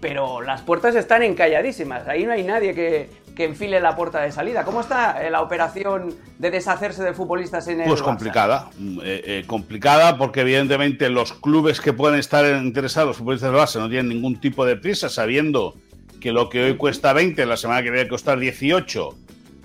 [0.02, 2.08] pero las puertas están encalladísimas.
[2.08, 4.64] Ahí no hay nadie que, que enfile la puerta de salida.
[4.64, 9.22] ¿Cómo está eh, la operación de deshacerse de futbolistas en el Pues complicada, mm, eh,
[9.24, 13.88] eh, complicada porque evidentemente los clubes que pueden estar interesados, los futbolistas de base, no
[13.88, 15.76] tienen ningún tipo de prisa, sabiendo
[16.20, 19.08] que lo que hoy cuesta 20, la semana que viene costar 18,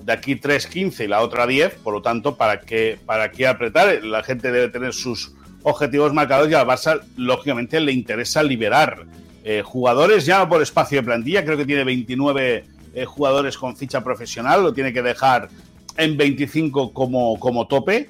[0.04, 4.04] de aquí 3-15 y la otra 10, por lo tanto, ¿para qué, ¿para qué apretar?
[4.04, 9.08] La gente debe tener sus objetivos marcados y al Barça, lógicamente, le interesa liberar
[9.50, 11.46] eh, jugadores ya por espacio de plantilla.
[11.46, 15.48] Creo que tiene 29 eh, jugadores con ficha profesional, lo tiene que dejar
[15.96, 18.10] en 25 como, como tope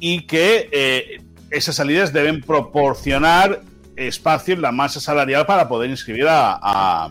[0.00, 3.62] y que eh, esas salidas deben proporcionar
[3.94, 7.08] espacio en la masa salarial para poder inscribir a,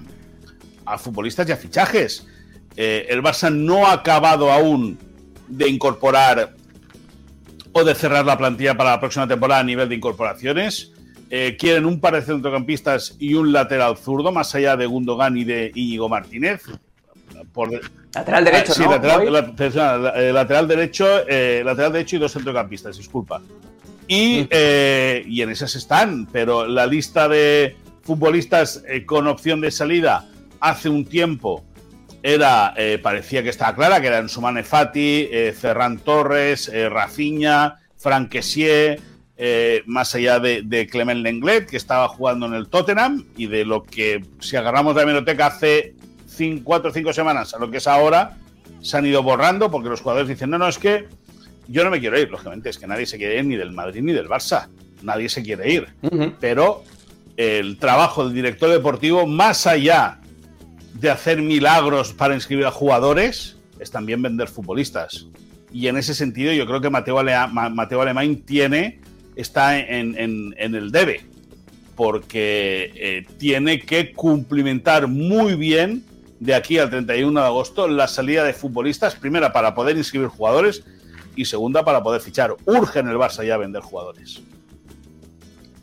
[0.86, 2.28] a, futbolistas y a fichajes.
[2.76, 5.00] el Barça no ha acabado aún
[5.48, 6.56] de incorporar
[7.72, 10.92] o de cerrar la plantilla para la próxima temporada a nivel de incorporaciones.
[11.34, 15.46] Eh, quieren un par de centrocampistas y un lateral zurdo, más allá de Gundogan y
[15.46, 16.64] de Íñigo Martínez.
[18.14, 23.42] lateral derecho, sí, lateral, eh, lateral, derecho, eh, lateral derecho y dos centrocampistas, disculpa.
[24.08, 30.28] Y, y en esas están, pero la lista de futbolistas con opción de salida
[30.60, 31.64] hace un tiempo
[32.24, 37.78] era, eh, parecía que estaba clara, que eran Sumane Fati, eh, Ferran Torres, eh, Rafinha,
[37.98, 38.36] Frank
[39.44, 43.66] eh, más allá de, de, Clement Lenglet, que estaba jugando en el Tottenham, y de
[43.66, 45.96] lo que, si agarramos la biblioteca hace
[46.64, 48.38] cuatro o cinco semanas a lo que es ahora,
[48.82, 51.08] se han ido borrando porque los jugadores dicen, no, no, es que
[51.68, 54.04] yo no me quiero ir, lógicamente, es que nadie se quiere ir ni del Madrid
[54.04, 54.68] ni del Barça,
[55.02, 55.88] nadie se quiere ir,
[56.40, 56.84] pero
[57.36, 60.20] el trabajo del director deportivo, más allá
[60.94, 65.26] de hacer milagros para inscribir a jugadores es también vender futbolistas.
[65.74, 69.00] Y en ese sentido yo creo que Mateo, Mateo Alemán tiene,
[69.36, 71.26] está en, el debe,
[71.96, 76.04] porque eh, tiene que cumplimentar muy bien
[76.40, 80.84] de aquí al 31 de agosto la salida de futbolistas, primera para poder inscribir jugadores
[81.36, 82.56] y segunda para poder fichar.
[82.66, 84.42] Urge en el Barça ya vender jugadores.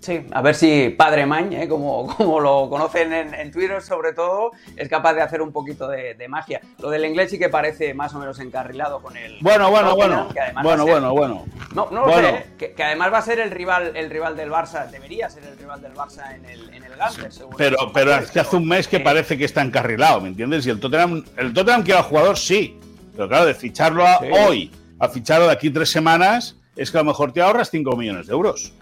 [0.09, 1.69] Sí, a ver si Padre Mañ, ¿eh?
[1.69, 6.17] como, como, lo conocen en, Twitter sobre todo, es capaz de hacer un poquito de,
[6.31, 6.63] magia.
[6.79, 9.37] Lo del inglés sí que parece más o menos encarrilado con el...
[9.43, 10.29] Bueno, bueno, bueno.
[10.63, 11.45] bueno, bueno, bueno.
[11.75, 12.75] No, no lo sé, ¿eh?
[12.75, 15.83] que, además va a ser el rival, el rival del Barça, debería ser el rival
[15.83, 16.93] del Barça en el, en el
[17.31, 17.59] seguro.
[17.59, 20.67] Pero, pero es que hace un mes que parece que está encarrilado, ¿me entiendes?
[20.67, 22.81] Y el Tottenham, el Tottenham quiere al jugador, sí.
[23.15, 24.07] Pero claro, de ficharlo
[24.47, 27.95] hoy a ficharlo de aquí tres semanas, es que a lo mejor te ahorras 5
[27.95, 28.73] millones de euros.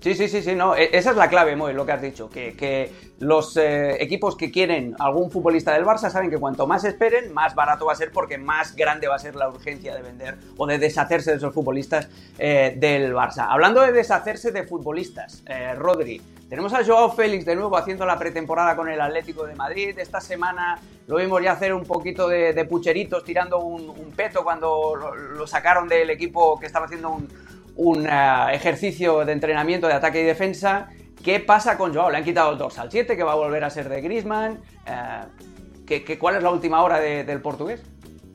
[0.00, 2.30] Sí, sí, sí, sí, no, e, esa es la clave, Moy, lo que has dicho,
[2.30, 7.32] que, los eh, equipos que quieren algún futbolista del Barça saben que cuanto más esperen,
[7.34, 10.38] más barato va a ser porque más grande va a ser la urgencia de vender
[10.56, 12.08] o de deshacerse de esos futbolistas
[12.38, 13.48] eh, del Barça.
[13.50, 18.16] Hablando de deshacerse de futbolistas, eh, Rodri, tenemos a Joao Félix de nuevo haciendo la
[18.16, 19.98] pretemporada con el Atlético de Madrid.
[19.98, 25.46] Esta semana lo vimos ya hacer un poquito de, pucheritos, tirando un, peto cuando lo
[25.46, 27.28] sacaron del equipo que estaba haciendo un
[27.78, 30.88] un eh, ejercicio de entrenamiento de ataque y defensa.
[31.24, 32.10] ¿Qué pasa con Joao?
[32.10, 34.60] Le han quitado el dorsal 7, que va a volver a ser de Griezmann.
[34.86, 37.82] Eh, cuál es la última hora del portugués?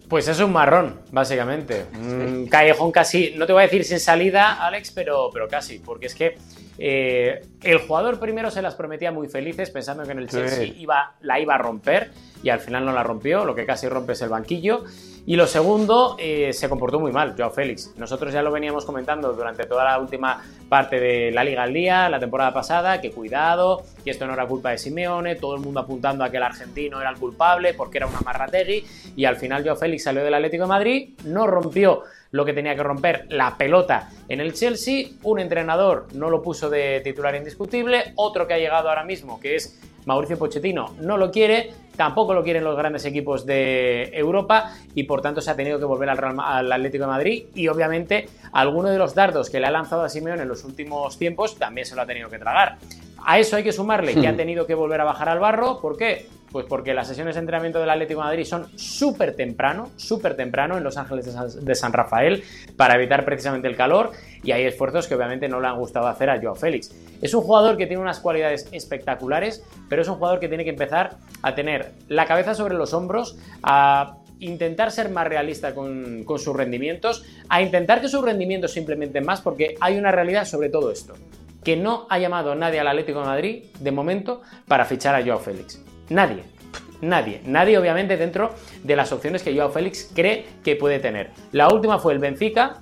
[0.10, 1.86] Pues es un marrón, básicamente.
[1.94, 5.80] Un callejón casi, no te voy a decir sin salida, Alex, pero, pero casi.
[5.80, 6.38] Porque es que
[6.78, 11.16] eh, el jugador primero se las prometía muy felices, pensando que en el Chelsea iba,
[11.22, 12.12] la iba a romper,
[12.44, 13.46] y al final no la rompió.
[13.46, 14.84] Lo que casi rompe es el banquillo.
[15.26, 17.94] Y lo segundo, eh, se comportó muy mal, Joao Félix.
[17.96, 22.10] Nosotros ya lo veníamos comentando durante toda la última parte de la Liga al Día,
[22.10, 25.80] la temporada pasada, que cuidado, que esto no era culpa de Simeone, todo el mundo
[25.80, 29.64] apuntando a que el argentino era el culpable porque era una marrategui, y al final
[29.64, 32.02] Joao Félix salió del Atlético de Madrid, no rompió
[32.32, 36.70] lo que tenía que romper la pelota en el Chelsea, un entrenador no lo puso
[36.70, 41.32] de titular indiscutible, otro que ha llegado ahora mismo, que es Mauricio Pochettino no lo
[41.32, 45.80] quiere, tampoco lo quieren los grandes equipos de Europa y por tanto se ha tenido
[45.80, 49.72] que volver al, Atlético de Madrid y obviamente alguno de los dardos que le ha
[49.72, 52.78] lanzado a Simeone en los últimos tiempos también se lo ha tenido que tragar.
[53.26, 55.80] A eso hay que sumarle que ha tenido que volver a bajar al barro.
[55.80, 56.28] ¿Por qué?
[56.54, 60.78] Pues porque las sesiones de entrenamiento del Atlético de Madrid son súper temprano, súper temprano
[60.78, 62.44] en Los Ángeles de San, Rafael
[62.78, 64.12] para evitar precisamente el calor
[64.44, 66.94] y hay esfuerzos que obviamente no le han gustado hacer a Joao Félix.
[67.24, 70.70] Es un jugador que tiene unas cualidades espectaculares, pero es un jugador que tiene que
[70.70, 76.56] empezar a tener la cabeza sobre los hombros, a intentar ser más realista con, sus
[76.56, 81.16] rendimientos, a intentar que sus rendimientos simplemente más, porque hay una realidad sobre todo esto
[81.64, 85.40] que no ha llamado nadie al Atlético de Madrid de momento para fichar a Joao
[85.40, 85.82] Félix.
[86.14, 86.44] Nadie.
[87.02, 88.52] Nadie, nadie obviamente dentro
[88.84, 91.32] de las opciones que Joao Félix cree que puede tener.
[91.52, 92.82] La última fue el Benfica,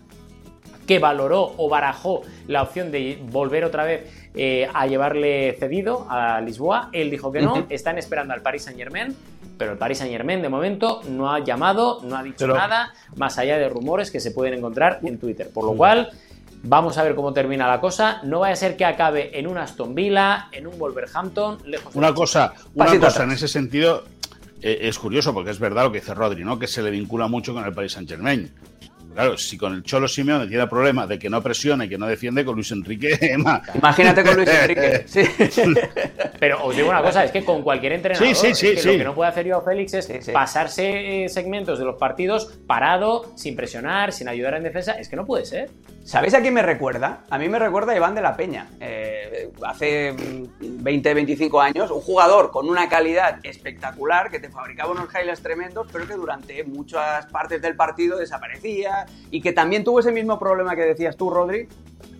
[0.86, 6.42] que valoró o barajó la opción de volver otra vez eh, a llevarle cedido a
[6.42, 6.90] Lisboa.
[6.92, 9.16] Él dijo que no, están esperando al Paris Saint Germain,
[9.58, 13.38] pero el Paris Saint Germain de momento no ha llamado, no ha dicho nada, más
[13.38, 15.50] allá de rumores que se pueden encontrar en Twitter.
[15.52, 16.12] Por lo cual,
[16.64, 18.22] Vamos a ver cómo termina la cosa.
[18.24, 22.14] No vaya a ser que acabe en un Aston Villa, en un Wolverhampton, lejos Una
[22.14, 24.04] cosa, una cosa en ese sentido.
[24.62, 26.60] eh, es curioso porque es verdad lo que dice Rodri, ¿no?
[26.60, 28.52] Que se le vincula mucho con el Paris Saint Germain.
[29.14, 32.46] Claro, si con el Cholo Simeone tiene problemas de que no presione, que no defiende,
[32.46, 33.36] con Luis Enrique.
[33.76, 35.06] Imagínate con Luis Enrique.
[35.12, 35.24] Sí.
[36.40, 39.46] Pero os digo una cosa, es que con cualquier entrenador, lo que no puede hacer
[39.46, 44.64] yo Félix es pasarse eh, segmentos de los partidos parado, sin presionar, sin ayudar en
[44.64, 44.94] defensa.
[44.94, 45.70] Es que no puede ser.
[46.04, 47.24] ¿Sabéis a quién me recuerda?
[47.30, 48.68] A mí me recuerda a Iván de la Peña.
[48.80, 50.16] Eh, hace
[50.60, 55.88] 20, 25 años, un jugador con una calidad espectacular que te fabricaba unos highlights tremendos,
[55.92, 60.76] pero que durante muchas partes del partido desaparecía y que también tuvo ese mismo problema
[60.76, 61.68] que decías tú, Rodri.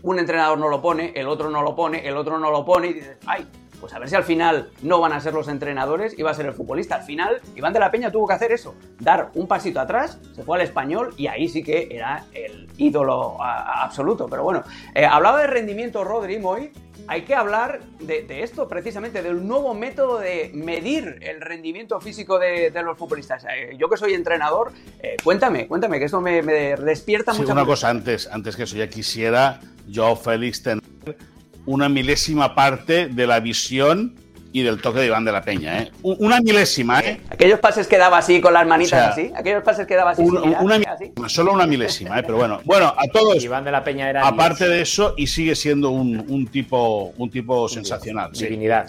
[0.04, 2.88] Un entrenador no lo pone, el otro no lo pone, el otro no lo pone
[2.88, 3.48] y dices, ay,
[3.82, 6.34] pues a ver si al final no van a ser los entrenadores y va a
[6.36, 6.96] ser el futbolista.
[6.96, 10.44] Al final, Iván de la Peña tuvo que hacer eso, dar un pasito atrás, se
[10.44, 14.28] fue al español y ahí sí que era el ídolo absoluto.
[14.30, 14.64] Pero bueno,
[14.94, 16.72] eh, hablaba de rendimiento Rodri Moy.
[17.08, 22.72] Hay que hablar de, esto precisamente, del nuevo método de medir el rendimiento físico de,
[22.84, 23.44] los futbolistas.
[23.46, 27.90] Eh, yo que soy entrenador, eh, cuéntame, cuéntame, que eso me, despierta sí, Una cosa
[27.90, 30.82] antes, antes que eso, ya quisiera yo, Félix, tener
[31.66, 34.16] una milésima parte de la visión
[34.54, 35.92] y del toque de Iván de la Peña, ¿eh?
[36.02, 37.22] Una milésima, ¿eh?
[37.30, 40.22] Aquellos pases que daba así con las manitas así, aquellos pases que daba así.
[40.24, 40.80] una,
[41.28, 42.24] Solo una milésima, ¿eh?
[42.24, 43.44] Pero bueno, bueno, a todos.
[43.44, 44.28] Iván de la Peña era.
[44.28, 48.32] Aparte de eso, y sigue siendo un, tipo, un tipo sensacional.
[48.34, 48.88] Divinidad.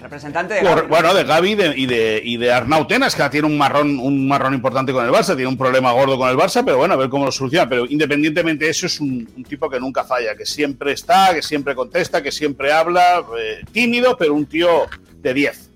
[0.00, 0.86] Representante de Gaby.
[0.88, 4.54] bueno, de Gaby y, de, y de Arnau Tenas, que tiene un marrón, un marrón
[4.54, 7.08] importante con el Barça, tiene un problema gordo con el Barça, pero bueno, a ver
[7.08, 7.68] cómo lo soluciona.
[7.68, 11.74] Pero independientemente de eso, es un, tipo que nunca falla, que siempre está, que siempre
[11.74, 15.70] contesta, que siempre habla, eh, tímido, pero un tío de 10.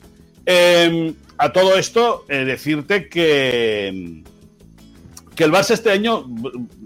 [0.47, 4.23] Em, a todo esto, eh, decirte que,
[5.35, 6.27] que el Barça este año,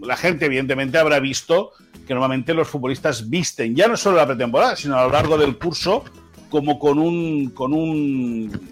[0.01, 1.72] la gente evidentemente habrá visto
[2.07, 5.59] que normalmente los futbolistas visten, ya no solo la pretemporada, sino a lo largo del
[5.59, 6.05] curso,
[6.49, 8.71] como con un con un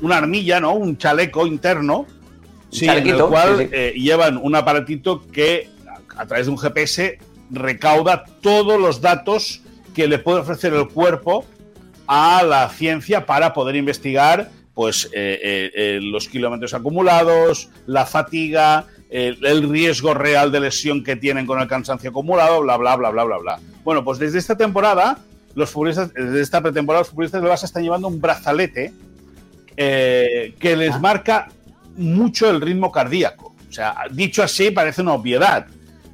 [0.00, 0.74] una armilla, ¿no?
[0.74, 2.06] Un chaleco interno,
[2.70, 5.70] sí, en el cual eh, llevan un aparatito que
[6.16, 7.18] a través de un GPS
[7.50, 9.62] recauda todos los datos
[9.94, 11.44] que le puede ofrecer el cuerpo
[12.06, 19.70] a la ciencia para poder investigar pues eh, eh, los kilómetros acumulados, la fatiga, el
[19.70, 23.38] riesgo real de lesión que tienen con el cansancio acumulado, bla, bla, bla, bla, bla,
[23.38, 23.60] bla.
[23.84, 25.18] Bueno, pues desde esta temporada
[25.56, 28.92] los futbolistas, desde esta pretemporada, los futbolistas del Barça están llevando un brazalete
[29.74, 30.98] eh, que les ah.
[30.98, 31.48] marca
[31.96, 33.56] mucho el ritmo cardíaco.
[33.68, 35.66] O sea, dicho así parece una obviedad,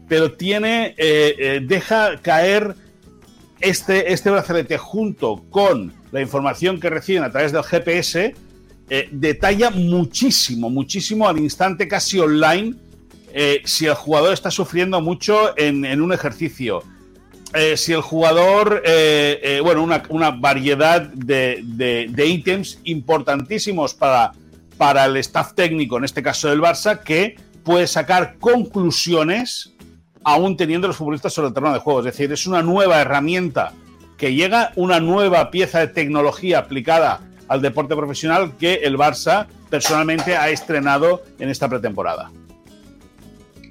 [0.09, 2.76] pero tiene, eh, eh, deja caer
[3.61, 8.35] este, este brazalete junto con la información que reciben a través del GPS,
[9.11, 12.74] detalla muchísimo, muchísimo al instante casi online
[13.64, 16.83] si el jugador está sufriendo mucho en, en un ejercicio,
[17.54, 24.32] eh, si el jugador, eh, eh, bueno, una, variedad de, ítems importantísimos para,
[24.78, 29.72] para el staff técnico, en este caso del Barça, que puede sacar conclusiones
[30.24, 32.00] aún teniendo los futbolistas sobre el terreno de juego.
[32.00, 33.72] Es decir, es una nueva herramienta
[34.16, 40.36] que llega, una nueva pieza de tecnología aplicada al deporte profesional que el Barça personalmente
[40.36, 42.30] ha estrenado en esta pretemporada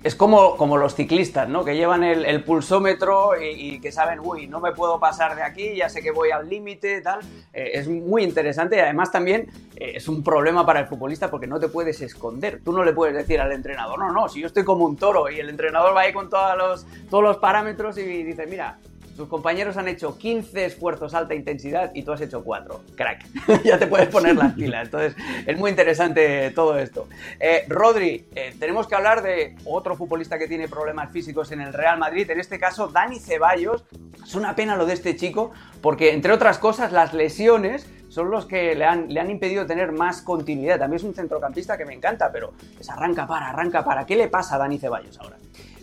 [0.03, 1.63] es como, como los ciclistas, ¿no?
[1.63, 5.89] Que llevan el, pulsómetro y, que saben, uy, no me puedo pasar de aquí, ya
[5.89, 7.19] sé que voy al límite, tal.
[7.53, 11.45] Eh, es muy interesante y además también eh, es un problema para el futbolista porque
[11.45, 12.61] no te puedes esconder.
[12.63, 15.29] Tú no le puedes decir al entrenador, no, no, si yo estoy como un toro
[15.29, 18.79] y el entrenador va ahí con todos los, todos los parámetros y dice, mira,
[19.15, 22.81] tus compañeros han hecho 15 esfuerzos alta intensidad y tú has hecho 4.
[22.95, 23.25] Crack.
[23.63, 24.85] ya te puedes poner las pilas.
[24.85, 27.07] Entonces, es muy interesante todo esto.
[27.39, 31.73] Eh, Rodri, eh, tenemos que hablar de otro futbolista que tiene problemas físicos en el
[31.73, 32.29] Real Madrid.
[32.29, 33.83] En este caso, Dani Ceballos.
[34.23, 38.45] Es una pena lo de este chico porque, entre otras cosas, las lesiones son los
[38.45, 40.77] que le han, le han impedido tener más continuidad.
[40.77, 44.05] También es un centrocampista que me encanta, pero es arranca para, arranca para.
[44.05, 45.37] ¿Qué le pasa a Dani Ceballos ahora?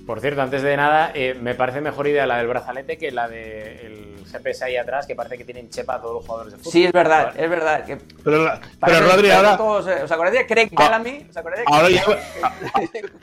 [0.08, 3.28] Por cierto, antes de nada, eh, me parece mejor idea la del brazalete que la
[3.28, 6.72] del GPS ahí atrás, que parece que tienen chepa a todos los jugadores de fútbol.
[6.72, 7.84] Sí, es verdad, es verdad.
[7.84, 9.58] Que pero, pero Rodri, ahora.
[9.58, 11.26] Eh, ¿Os acordáis de Craig ah, Bellamy?
[11.28, 12.18] ¿Os acordáis de ahora, lleva,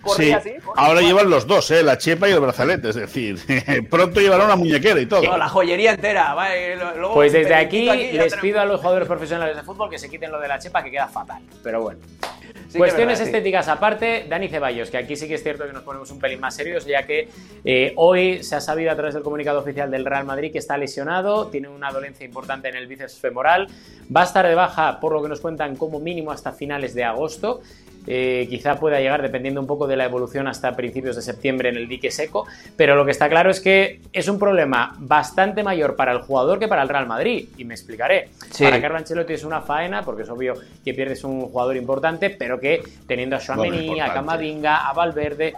[0.15, 0.53] sí, así?
[0.75, 1.81] ahora llevan los dos, ¿eh?
[1.81, 2.89] la chepa y el brazalete.
[2.89, 3.39] Es decir,
[3.89, 5.23] pronto llevarán una muñequera y todo.
[5.23, 6.35] No, la joyería entera.
[7.15, 10.39] pues desde aquí, les pido a los jugadores profesionales de fútbol que se quiten lo
[10.39, 11.41] de la chepa, que queda fatal.
[11.63, 11.99] Pero bueno.
[12.77, 16.19] Cuestiones estéticas aparte, Dani Ceballos, que aquí sí que es cierto que nos ponemos un
[16.19, 17.29] pelín más serios, ya que
[17.63, 20.77] eh, hoy se ha sabido a través del comunicado oficial del Real Madrid que está
[20.77, 23.67] lesionado, tiene una dolencia importante en el bíceps femoral,
[24.15, 27.03] va a estar de baja, por lo que nos cuentan, como mínimo hasta finales de
[27.03, 27.61] agosto.
[28.07, 31.77] Eh, quizá pueda llegar dependiendo un poco de la evolución hasta principios de septiembre en
[31.77, 32.45] el dique seco,
[32.75, 36.59] pero lo que está claro es que es un problema bastante mayor para el jugador
[36.59, 38.29] que para el Real Madrid, y me explicaré.
[38.59, 40.53] Para Carlo Ancelotti es una faena, porque es obvio
[40.83, 45.53] que pierdes un jugador importante, pero que teniendo a Schwameni, a Camavinga, a Valverde,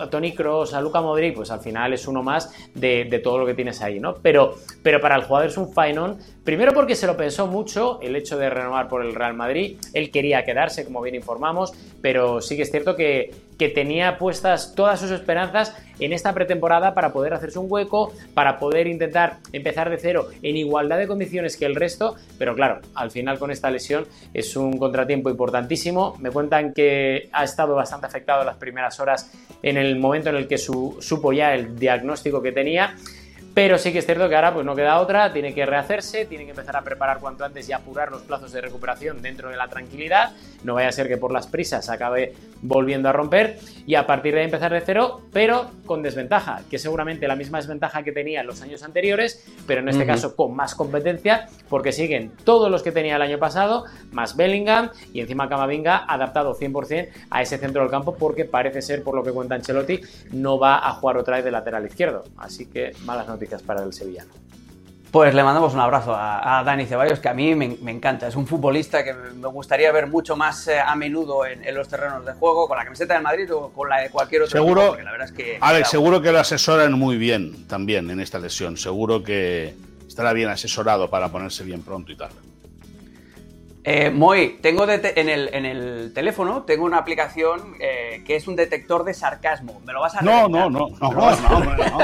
[0.00, 3.46] a Tony Cross, a Luca Modric, pues al final es uno más de, todo lo
[3.46, 4.14] que tienes ahí, ¿no?
[4.14, 8.16] Pero, pero para el jugador es un faenón, primero porque se lo pensó mucho el
[8.16, 12.56] hecho de renovar por el Real Madrid, él quería quedarse, como bien informamos, pero sí
[12.56, 17.34] que es cierto que, que tenía puestas todas sus esperanzas en esta pretemporada para poder
[17.34, 21.74] hacerse un hueco, para poder intentar empezar de cero en igualdad de condiciones que el
[21.74, 26.16] resto, pero claro, al final con esta lesión es un contratiempo importantísimo.
[26.18, 29.30] Me cuentan que ha estado bastante afectado las primeras horas
[29.62, 32.96] en el momento en el que supo ya el diagnóstico que tenía.
[33.52, 36.44] Pero sí que es cierto que ahora pues no queda otra, tiene que rehacerse, tiene
[36.44, 39.66] que empezar a preparar cuanto antes y apurar los plazos de recuperación dentro de la
[39.66, 40.32] tranquilidad.
[40.62, 44.34] No vaya a ser que por las prisas acabe volviendo a romper y a partir
[44.34, 48.42] de ahí empezar de cero, pero con desventaja, que seguramente la misma desventaja que tenía
[48.42, 52.82] en los años anteriores, pero en este caso con más competencia, porque siguen todos los
[52.82, 57.82] que tenía el año pasado, más Bellingham y encima Camavinga adaptado 100% a ese centro
[57.82, 60.00] del campo porque parece ser, por lo que cuenta Ancelotti,
[60.32, 62.24] no va a jugar otra vez de lateral izquierdo.
[62.36, 64.30] Así que malas noticias para el sevillano.
[65.10, 68.28] Pues le mandamos un abrazo a, Dani Ceballos, que a mí me, encanta.
[68.28, 72.24] Es un futbolista que me gustaría ver mucho más eh, a menudo en, los terrenos
[72.24, 75.10] de juego, con la camiseta del Madrid o con la de cualquier otro seguro, la
[75.10, 78.76] verdad es que Alex, seguro que lo asesoran muy bien también en esta lesión.
[78.76, 79.74] Seguro que
[80.06, 82.30] estará bien asesorado para ponerse bien pronto y tal.
[83.82, 88.54] Eh, Moy, tengo en, el, en, el, teléfono tengo una aplicación eh, que es un
[88.54, 89.80] detector de sarcasmo.
[89.86, 90.50] ¿Me lo vas a reventar?
[90.50, 91.98] No, no, no, no, no,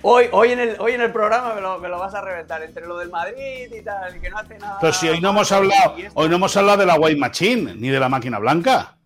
[0.02, 2.62] hoy, hoy, en el, hoy en el programa me lo, me lo, vas a reventar
[2.62, 4.78] entre lo del Madrid y tal, y que no hace nada.
[4.80, 7.88] Pero si hoy no hemos hablado, hoy no hemos hablado de la White Machine ni
[7.88, 8.96] de la máquina blanca.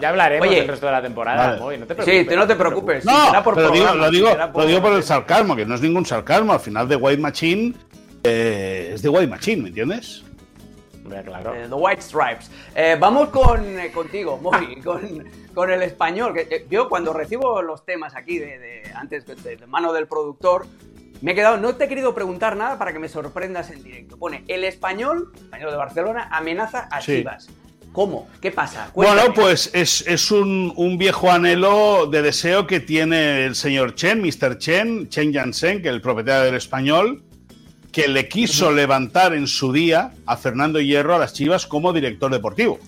[0.00, 2.28] ya hablaremos del resto de la temporada, Moy, no te preocupes.
[2.28, 3.04] Sí, no te preocupes.
[3.04, 6.06] No, por pero digo, lo, digo, lo digo por el sarcasmo, que no es ningún
[6.06, 6.54] sarcasmo.
[6.54, 7.74] Al final de White Machine
[8.22, 10.24] eh, es de White Machine, ¿me entiendes?
[11.08, 11.54] Claro.
[11.54, 12.50] Eh, the White Stripes.
[12.74, 14.80] Eh, vamos con, eh, contigo, Moy,
[15.54, 16.34] con, el español.
[16.34, 20.66] Que, yo cuando recibo los temas aquí de, antes de, mano del productor,
[21.20, 24.16] me he quedado, no te he querido preguntar nada para que me sorprendas en directo.
[24.16, 27.48] Pone, el español, español de Barcelona, amenaza a Chivas.
[27.92, 28.28] ¿Cómo?
[28.40, 28.90] ¿Qué pasa?
[28.94, 34.58] Bueno, pues es, un, un, viejo anhelo de deseo que tiene el señor Chen, Mr.
[34.58, 37.24] Chen, Chen Yansen, que es el propietario del español,
[37.92, 42.30] que le quiso levantar en su día a Fernando Hierro a las Chivas como director
[42.30, 42.78] deportivo.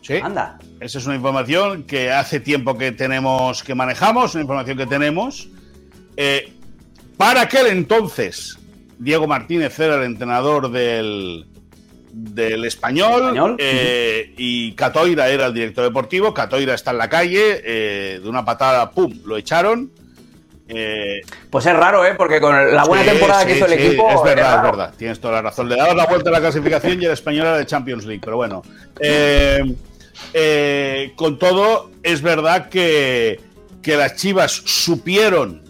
[0.00, 0.14] ¿Sí?
[0.22, 0.58] Anda.
[0.80, 5.48] Esa es una información que hace tiempo que tenemos, que manejamos, una información que tenemos.
[6.16, 6.52] Eh,
[7.16, 8.58] para aquel entonces,
[8.98, 11.46] Diego Martínez era el entrenador del,
[12.12, 16.34] del español, eh, y Catoira era el director deportivo.
[16.34, 19.12] Catoira está en la calle, eh, de una patada, ¡pum!
[19.24, 19.90] Lo echaron.
[20.66, 22.14] Eh, pues es raro, ¿eh?
[22.16, 24.10] Porque con la buena temporada que hizo el equipo.
[24.10, 24.94] Es verdad, es, verdad.
[24.96, 25.68] Tienes toda la razón.
[25.68, 28.22] Le dabas la vuelta a la clasificación y el español era de Champions League.
[28.24, 28.62] Pero bueno.
[29.00, 29.74] Eh,
[30.32, 33.40] eh, con todo, es verdad que,
[33.82, 35.62] que las chivas supieron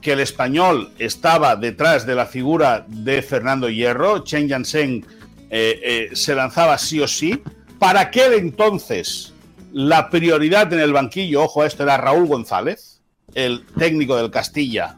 [0.00, 4.22] que el español estaba detrás de la figura de Fernando Hierro.
[4.22, 5.04] Chen Yansen
[5.50, 7.42] se lanzaba sí o sí.
[7.80, 9.32] Para aquel entonces,
[9.72, 12.97] la prioridad en el banquillo, ojo a esto, era Raúl González
[13.34, 14.96] el técnico del Castilla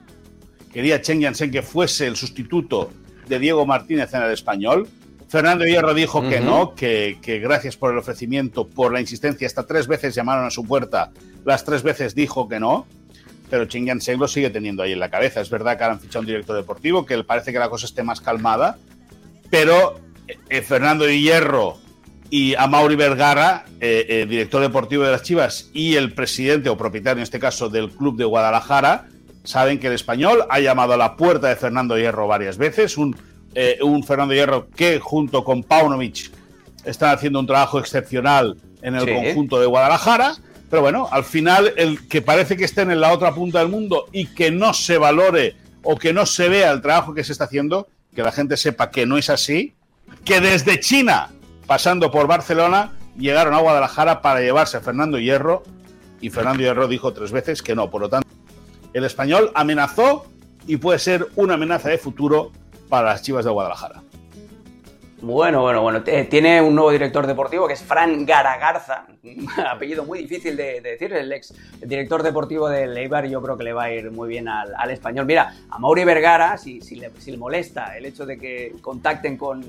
[0.72, 2.90] quería Chen Yansen que fuese el sustituto
[3.28, 4.88] de Diego Martínez en el español.
[5.28, 9.86] Fernando Hierro dijo que no, que, gracias por el ofrecimiento, por la insistencia, hasta tres
[9.86, 11.12] veces llamaron a su puerta,
[11.44, 12.86] las tres veces dijo que no,
[13.48, 15.40] pero Chen Yansen lo sigue teniendo ahí en la cabeza.
[15.40, 18.02] Es verdad que ahora han fichado un director deportivo, que parece que la cosa esté
[18.02, 18.78] más calmada,
[19.50, 20.00] pero
[20.48, 21.78] eh, Fernando Hierro
[22.30, 26.76] y a Mauri Vergara, eh, eh, director deportivo de las Chivas y el presidente o
[26.76, 29.08] propietario en este caso del club de Guadalajara,
[29.42, 33.16] saben que el español ha llamado a la puerta de Fernando Hierro varias veces, un,
[33.54, 36.30] eh, un Fernando Hierro que junto con Paunovic
[36.84, 40.34] están haciendo un trabajo excepcional en el conjunto de Guadalajara.
[40.70, 44.06] Pero bueno, al final, el que parece que estén en la otra punta del mundo
[44.12, 47.44] y que no se valore o que no se vea el trabajo que se está
[47.44, 49.74] haciendo, que la gente sepa que no es así,
[50.24, 51.30] que desde China
[51.70, 55.62] pasando por Barcelona, llegaron a Guadalajara para llevarse a Fernando Hierro
[56.20, 57.88] y Fernando Hierro dijo tres veces que no.
[57.88, 58.28] Por lo tanto,
[58.92, 60.26] el español amenazó
[60.66, 62.50] y puede ser una amenaza de futuro
[62.88, 64.02] para las Chivas de Guadalajara.
[65.22, 66.02] Bueno, bueno, bueno.
[66.02, 69.04] Tiene un nuevo director deportivo que es Fran Garagarza,
[69.70, 73.26] apellido muy difícil de, decir, el ex director deportivo del Eibar.
[73.26, 75.26] Yo creo que le va a ir muy bien al, español.
[75.26, 79.62] Mira, a Mauri Vergara, si, le, molesta el hecho de que contacten con,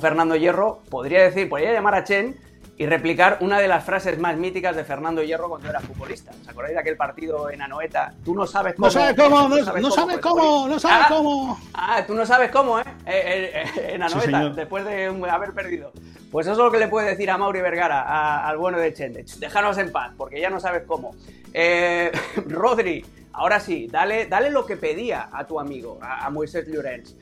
[0.00, 2.36] Fernando Hierro, podría decir, podría llamar a Chen
[2.76, 6.32] y replicar una de las frases más míticas de Fernando Hierro cuando era futbolista.
[6.40, 8.14] ¿Os acordáis de aquel partido en Anoeta?
[8.24, 8.86] Tú no sabes cómo.
[8.86, 11.60] No sabes cómo, no, sabes cómo, no sabes cómo.
[11.74, 12.83] Ah, tú no sabes cómo, ¿eh?
[13.06, 15.92] Eh, eh, eh en Anoeta, después de haber perdido.
[16.30, 19.26] Pues eso es lo que le puede decir a Mauri Vergara, al bueno de Chendech.
[19.36, 21.14] Déjanos en paz, porque ya no sabes cómo.
[22.48, 27.16] Rodri, ahora sí, dale, dale lo que pedía a tu amigo, a, Moisés Llorens.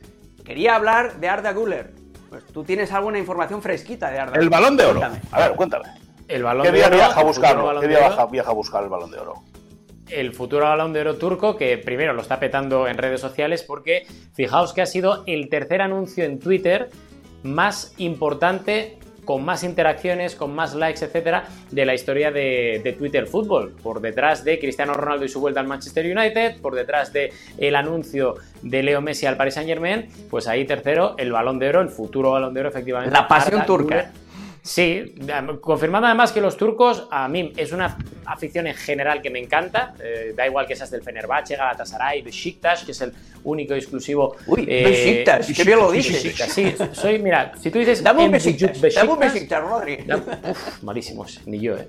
[0.44, 2.02] Quería hablar de Arda Guller
[2.32, 4.40] pues tú tienes alguna información fresquita de Arda.
[4.40, 5.02] El balón de oro.
[5.32, 5.84] A ver, cuéntame.
[6.26, 7.78] El balón ¿Qué día viaja a buscarlo?
[7.78, 7.98] ¿Qué día
[8.30, 9.34] viaja, a buscar el balón de oro?
[10.08, 14.06] El futuro balón de oro turco, que primero lo está petando en redes sociales porque
[14.34, 16.90] fijaos que ha sido el tercer anuncio en Twitter
[17.42, 23.74] más importante con más interacciones, con más likes, etcétera, de la historia de, Twitter Fútbol.
[23.82, 27.76] Por detrás de Cristiano Ronaldo y su vuelta al Manchester United, por detrás de el
[27.76, 31.80] anuncio de Leo Messi al Paris Saint Germain, pues ahí tercero, el balón de oro,
[31.80, 33.14] el futuro balón de oro, efectivamente.
[33.14, 34.12] La pasión turca.
[34.62, 35.16] Sí,
[35.60, 39.94] confirmando además que los turcos, a mí es una afición en general que me encanta.
[40.00, 44.36] Eh, da igual que seas del Fenerbahce, Galatasaray, Besiktas, que es el único y exclusivo.
[44.46, 46.32] Uy, eh, Besiktas, qué bien lo dices.
[46.52, 48.04] sí, soy, mira, si tú dices.
[48.04, 49.98] Dame un Besiktas, dame un Besiktas, Rodri.
[50.48, 51.88] Uf, malísimos, ni yo, eh.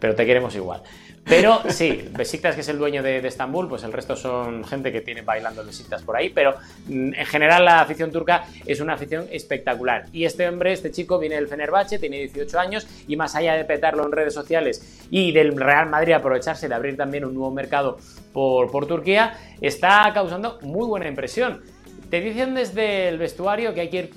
[0.00, 0.82] Pero te queremos igual.
[1.28, 5.00] Pero sí, Besiktas, que es el dueño de, Estambul, pues el resto son gente que
[5.00, 6.54] tiene bailando Besiktas por ahí, pero
[6.86, 10.06] mm, en general la afición turca es una afición espectacular.
[10.12, 13.64] Y este hombre, este chico, viene del Fenerbahce, tiene 18 años y más allá de
[13.64, 17.98] petarlo en redes sociales y del Real Madrid aprovecharse de abrir también un nuevo mercado
[18.32, 21.60] por, por Turquía, está causando muy buena impresión.
[22.10, 24.10] Te dicen desde el vestuario que hay que ir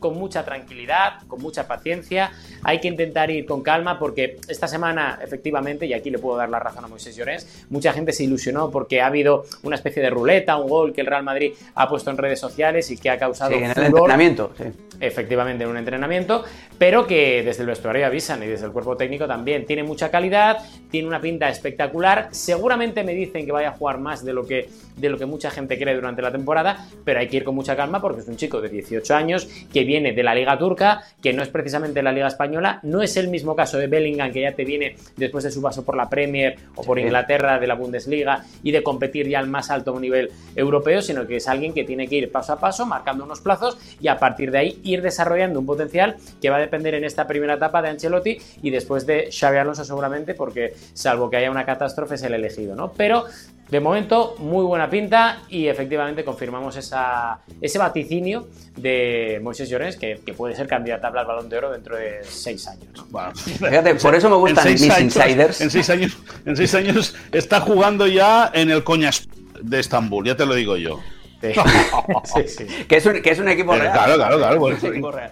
[0.00, 2.32] con mucha tranquilidad, con mucha paciencia,
[2.64, 6.48] hay que intentar ir con calma porque esta semana, efectivamente, y aquí le puedo dar
[6.48, 10.10] la razón a Moisés Llorens, mucha gente se ilusionó porque ha habido una especie de
[10.10, 13.18] ruleta, un gol que el Real Madrid ha puesto en redes sociales y que ha
[13.18, 13.52] causado.
[13.52, 14.64] Sí, en el entrenamiento, sí.
[15.00, 16.44] Efectivamente, en un entrenamiento,
[16.76, 19.64] pero que desde el vestuario avisan y desde el cuerpo técnico también.
[19.64, 20.58] Tiene mucha calidad,
[20.90, 22.28] tiene una pinta espectacular.
[22.32, 25.50] Seguramente me dicen que vaya a jugar más de lo que, de lo que mucha
[25.50, 28.36] gente cree durante la temporada, pero hay que ir con mucha calma porque es un
[28.36, 32.12] chico de 18 años que viene de la Liga Turca, que no es precisamente la
[32.12, 35.50] Liga Española, no es el mismo caso de Bellingham que ya te viene después de
[35.50, 39.38] su paso por la Premier o por Inglaterra de la Bundesliga y de competir ya
[39.38, 42.60] al más alto nivel europeo, sino que es alguien que tiene que ir paso a
[42.60, 46.56] paso, marcando unos plazos y a partir de ahí ir desarrollando un potencial que va
[46.56, 50.74] a depender en esta primera etapa de Ancelotti y después de Xavi Alonso seguramente porque
[50.94, 52.92] salvo que haya una catástrofe es el elegido, ¿no?
[52.92, 53.26] Pero
[53.70, 60.16] de momento, muy buena pinta y efectivamente confirmamos esa, ese vaticinio de Moisés Llorens que,
[60.34, 62.88] puede ser candidato al Balón de Oro dentro de seis años.
[63.34, 65.60] Fíjate, por eso me gustan mis insiders.
[65.60, 66.16] En seis, años,
[66.46, 69.28] en seis años está jugando ya en el Coñas
[69.60, 71.00] de Estambul, ya te lo digo yo.
[72.88, 73.92] Que, es un, que, es un, equipo real.
[73.92, 74.68] Claro, claro, claro.
[74.70, 75.30] Es un equipo real.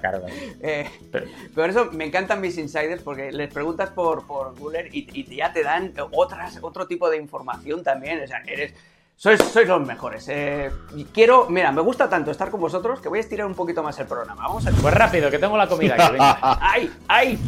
[0.62, 0.86] Eh,
[1.54, 5.62] por eso me encantan mis insiders porque les preguntas por, por Guller y, ya te
[5.62, 8.22] dan otras, otro tipo de información también.
[8.22, 8.72] O sea, eres.
[9.16, 10.28] Sois, sois los mejores.
[10.28, 10.70] Eh,
[11.12, 13.98] quiero, mira, me gusta tanto estar con vosotros que voy a estirar un poquito más
[13.98, 14.46] el programa.
[14.46, 14.70] Vamos a...
[14.70, 16.16] Pues rápido, que tengo la comida aquí.
[16.42, 16.90] ¡Ay!
[17.08, 17.38] ¡Ay!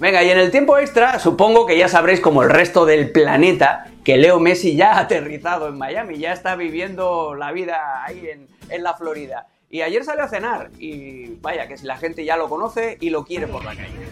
[0.00, 3.86] Venga, y en el tiempo extra, supongo que ya sabréis como el resto del planeta
[4.08, 8.26] que Leo Messi ya ha aterrizado en Miami, ya está viviendo la vida ahí
[8.70, 9.48] en, la Florida.
[9.68, 13.10] Y ayer salió a cenar y vaya, que si la gente ya lo conoce y
[13.10, 14.08] lo quiere por la calle.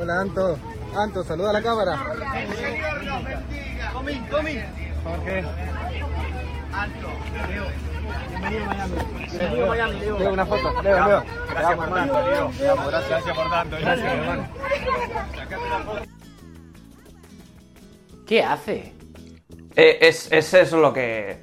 [0.00, 0.58] Hola Anto,
[0.96, 1.94] Anto, saluda a la cámara.
[5.04, 5.44] Jorge.
[6.72, 7.08] Anto,
[7.50, 7.66] Leo.
[8.30, 8.94] Bienvenido a Miami.
[9.28, 10.18] Bienvenido a Miami, Leo.
[10.20, 10.82] Leo, una foto.
[10.82, 11.24] Leo, Leo.
[11.50, 12.50] Gracias por tanto, Leo.
[12.88, 13.76] Gracias por tanto.
[13.78, 14.48] Gracias, hermano.
[18.30, 18.92] ¿Qué hace?
[19.74, 21.38] Eh, es, es eso lo que.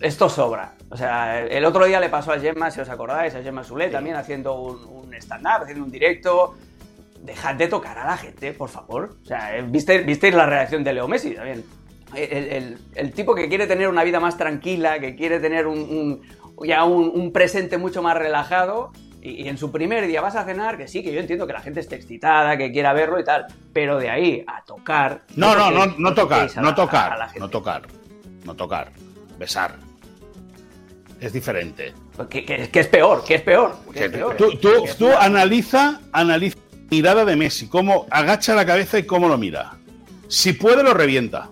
[0.00, 0.72] Esto sobra.
[0.88, 3.88] O sea, el otro día le pasó a Gemma, si os acordáis, a Gemma Sule
[3.88, 6.54] también haciendo un, stand-up, haciendo un directo.
[7.20, 9.18] Dejad de tocar a la gente, por favor.
[9.22, 11.62] O sea, eh, ¿visteis, visteis la reacción de Leo Messi también?
[12.14, 16.22] el, tipo que quiere tener una vida más tranquila, que quiere tener un,
[16.64, 18.92] ya un, presente mucho más relajado,
[19.22, 21.60] y, en su primer día vas a cenar, que sí, que yo entiendo que la
[21.60, 25.22] gente esté excitada, que quiera verlo y tal, pero de ahí a tocar...
[25.36, 27.82] No, no, no, no tocar, no tocar, no tocar,
[28.44, 28.92] no tocar,
[29.38, 29.76] besar.
[31.20, 31.92] Es diferente.
[32.28, 33.76] Que, es peor, que es peor.
[34.36, 34.58] Tú,
[34.98, 36.58] tú, analiza, analiza
[36.90, 39.72] mirada de Messi, cómo agacha la cabeza y cómo lo mira.
[40.28, 41.50] Si puede, lo revienta.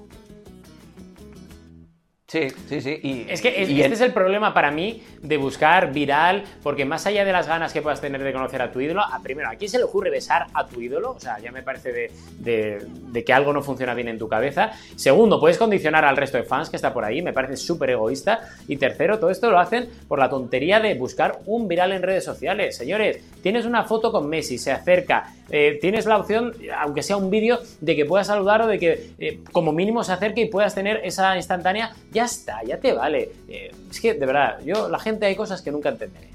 [2.30, 3.00] Sí, sí, sí.
[3.02, 7.24] Y, es que este es el problema para mí de buscar viral, porque más allá
[7.24, 9.70] de las ganas que puedas tener de conocer a tu ídolo, a, primero, ¿a quién
[9.70, 11.12] se le ocurre besar a tu ídolo?
[11.12, 14.72] O sea, ya me parece de, que algo no funciona bien en tu cabeza.
[14.94, 18.40] Segundo, puedes condicionar al resto de fans que está por ahí, me parece súper egoísta.
[18.68, 22.24] Y tercero, todo esto lo hacen por la tontería de buscar un viral en redes
[22.24, 22.76] sociales.
[22.76, 27.30] Señores, tienes una foto con Messi, se acerca, eh, tienes la opción, aunque sea un
[27.30, 30.74] vídeo, de que puedas saludar o de que eh, como mínimo se acerque y puedas
[30.74, 33.30] tener esa instantánea, ya está, ya te vale.
[33.48, 36.28] Eh, es que, de verdad, yo, la gente hay cosas que nunca entenderé.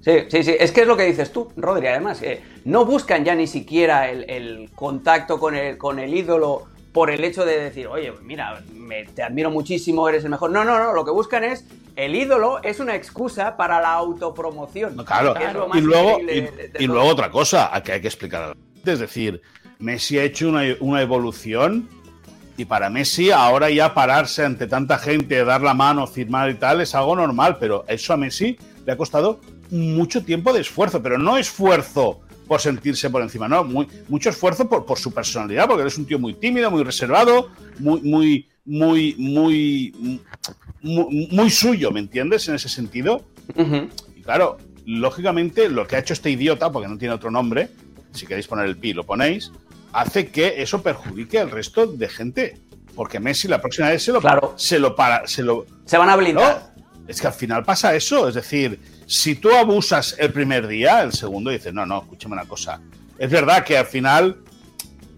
[0.00, 2.22] Sí, sí, sí, es que es lo que dices tú, Rodri, además,
[2.64, 7.44] no buscan ya ni siquiera el, contacto con el, con el ídolo por el hecho
[7.44, 10.50] de decir, oye, mira, me, te admiro muchísimo, eres el mejor.
[10.50, 11.64] No, no, no, lo que buscan es
[11.98, 14.96] el ídolo es una excusa para la autopromoción.
[15.04, 15.34] claro,
[15.74, 16.20] y, luego,
[16.78, 18.56] y, luego otra cosa que hay que explicar.
[18.84, 19.42] Es decir,
[19.80, 21.88] Messi ha hecho una, evolución
[22.56, 26.80] y para Messi ahora ya pararse ante tanta gente, dar la mano, firmar y tal,
[26.80, 31.18] es algo normal, pero eso a Messi le ha costado mucho tiempo de esfuerzo, pero
[31.18, 35.86] no esfuerzo por sentirse por encima, no, muy, mucho esfuerzo por, por su personalidad, porque
[35.86, 40.20] es un tío muy tímido, muy reservado, muy, muy, muy, muy,
[41.30, 42.48] muy, suyo, ¿me entiendes?
[42.48, 43.22] En ese sentido.
[44.16, 47.68] Y claro, lógicamente lo que ha hecho este idiota, porque no tiene otro nombre,
[48.12, 49.52] si queréis poner el pi lo ponéis,
[49.92, 52.58] hace que eso perjudique al resto de gente.
[52.94, 54.54] Porque Messi la próxima vez se lo, claro.
[54.56, 55.66] se lo para, se lo.
[55.84, 56.74] Se van a blindar.
[57.08, 58.28] Es que al final pasa eso.
[58.28, 62.44] Es decir, si tú abusas el primer día, el segundo dices, no, no, escúchame una
[62.44, 62.80] cosa.
[63.18, 64.36] Es verdad que al final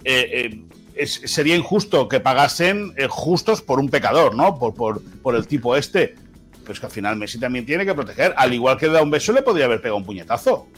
[0.05, 0.64] eh,
[0.95, 4.57] eh, sería injusto que pagasen eh, justos por un pecador, ¿no?
[4.57, 6.14] Por, por, por, el tipo este.
[6.61, 8.32] Pero es que al final Messi también tiene que proteger.
[8.36, 10.68] Al igual que da un beso, le podría haber pegado un puñetazo.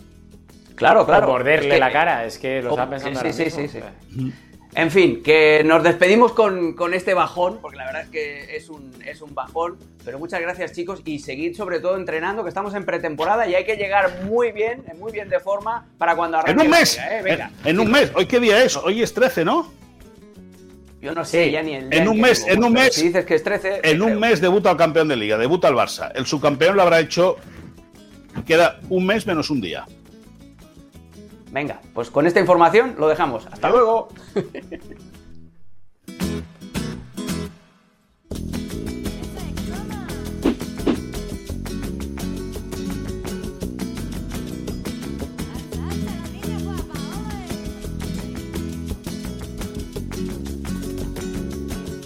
[0.74, 1.28] Claro, claro.
[1.28, 4.32] O morderle la cara, es que lo está pensando sí, sí, sí, sí.
[4.74, 8.90] En fin, que nos despedimos con, este bajón, porque la verdad es que es un,
[9.06, 9.76] es un bajón.
[10.02, 13.64] Pero muchas gracias, chicos, y seguid sobre todo entrenando, que estamos en pretemporada y hay
[13.64, 16.62] que llegar muy bien, muy bien de forma para cuando arranque.
[16.62, 16.98] En un mes.
[16.98, 17.48] ¿eh?
[17.64, 18.10] En, un mes.
[18.14, 18.76] ¿Hoy qué día es?
[18.76, 19.70] Hoy es 13, ¿no?
[21.02, 21.92] Yo no sé, ya ni el.
[21.92, 22.94] en un mes, en un mes.
[22.94, 23.80] Si dices que es 13.
[23.82, 26.10] En un mes debuta el campeón de liga, debuta el Barça.
[26.14, 27.36] El subcampeón lo habrá hecho.
[28.46, 29.84] Queda un mes menos un día.
[31.52, 33.46] Venga, pues con esta información lo dejamos.
[33.46, 34.08] Hasta luego.